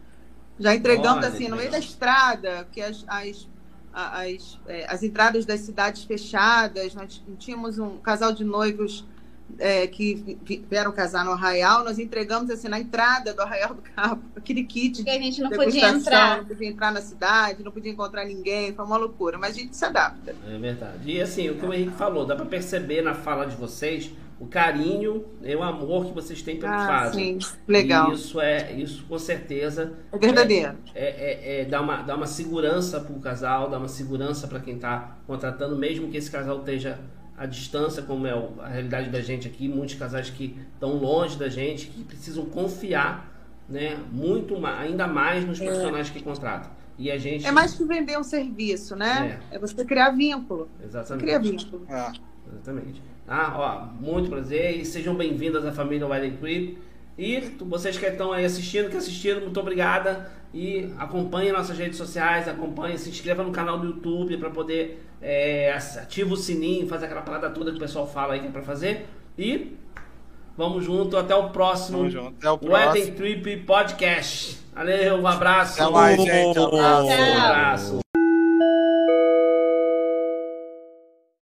[0.60, 3.48] Já entregando Olha, assim, no meio da estrada, que as, as,
[3.94, 9.06] as, é, as entradas das cidades fechadas, nós tínhamos um casal de noivos
[9.60, 10.38] é, que
[10.70, 15.04] vieram casar no Arraial, nós entregamos assim na entrada do Arraial do Cabo, aquele kit.
[15.04, 16.38] Que a gente não podia entrar.
[16.38, 19.76] Não podia entrar na cidade, não podia encontrar ninguém, foi uma loucura, mas a gente
[19.76, 20.36] se adapta.
[20.48, 21.12] É verdade.
[21.12, 24.46] E assim, o que o Henrique falou, dá para perceber na fala de vocês o
[24.46, 27.42] carinho e o amor que vocês têm pelo ah, fazem.
[27.42, 28.12] Sim, legal.
[28.12, 29.94] E isso é, isso com certeza.
[30.12, 30.76] É verdadeiro.
[30.94, 34.48] É, é, é, é dá, uma, dá uma segurança para o casal, dá uma segurança
[34.48, 37.00] para quem está contratando, mesmo que esse casal esteja
[37.38, 41.48] à distância, como é a realidade da gente aqui, muitos casais que estão longe da
[41.48, 43.32] gente, que precisam confiar,
[43.70, 45.66] né, muito ainda mais nos é.
[45.66, 46.72] profissionais que contratam.
[46.98, 49.40] E a gente é mais que vender um serviço, né?
[49.52, 50.68] É, é você criar vínculo.
[50.84, 51.24] Exatamente.
[51.24, 51.86] Criar vínculo.
[51.88, 52.12] É.
[52.52, 53.04] Exatamente.
[53.28, 56.78] Ah, ó, muito prazer e sejam bem-vindas à família Wedding Trip.
[57.16, 60.32] E vocês que estão aí assistindo, que assistiram, muito obrigada.
[60.54, 65.72] E acompanhe nossas redes sociais, acompanhe, se inscreva no canal do YouTube para poder é,
[65.74, 68.62] ativa o sininho, faz aquela parada toda que o pessoal fala aí que é pra
[68.62, 69.08] fazer.
[69.38, 69.76] E
[70.58, 72.00] vamos junto, até o próximo.
[72.00, 72.94] Vamos junto, até o próximo.
[72.94, 74.60] Wedding Trip Podcast.
[74.74, 75.82] Valeu, um abraço.
[75.82, 76.60] Até mais, gente.
[76.60, 77.08] Um abraço.
[77.08, 78.00] Um abraço.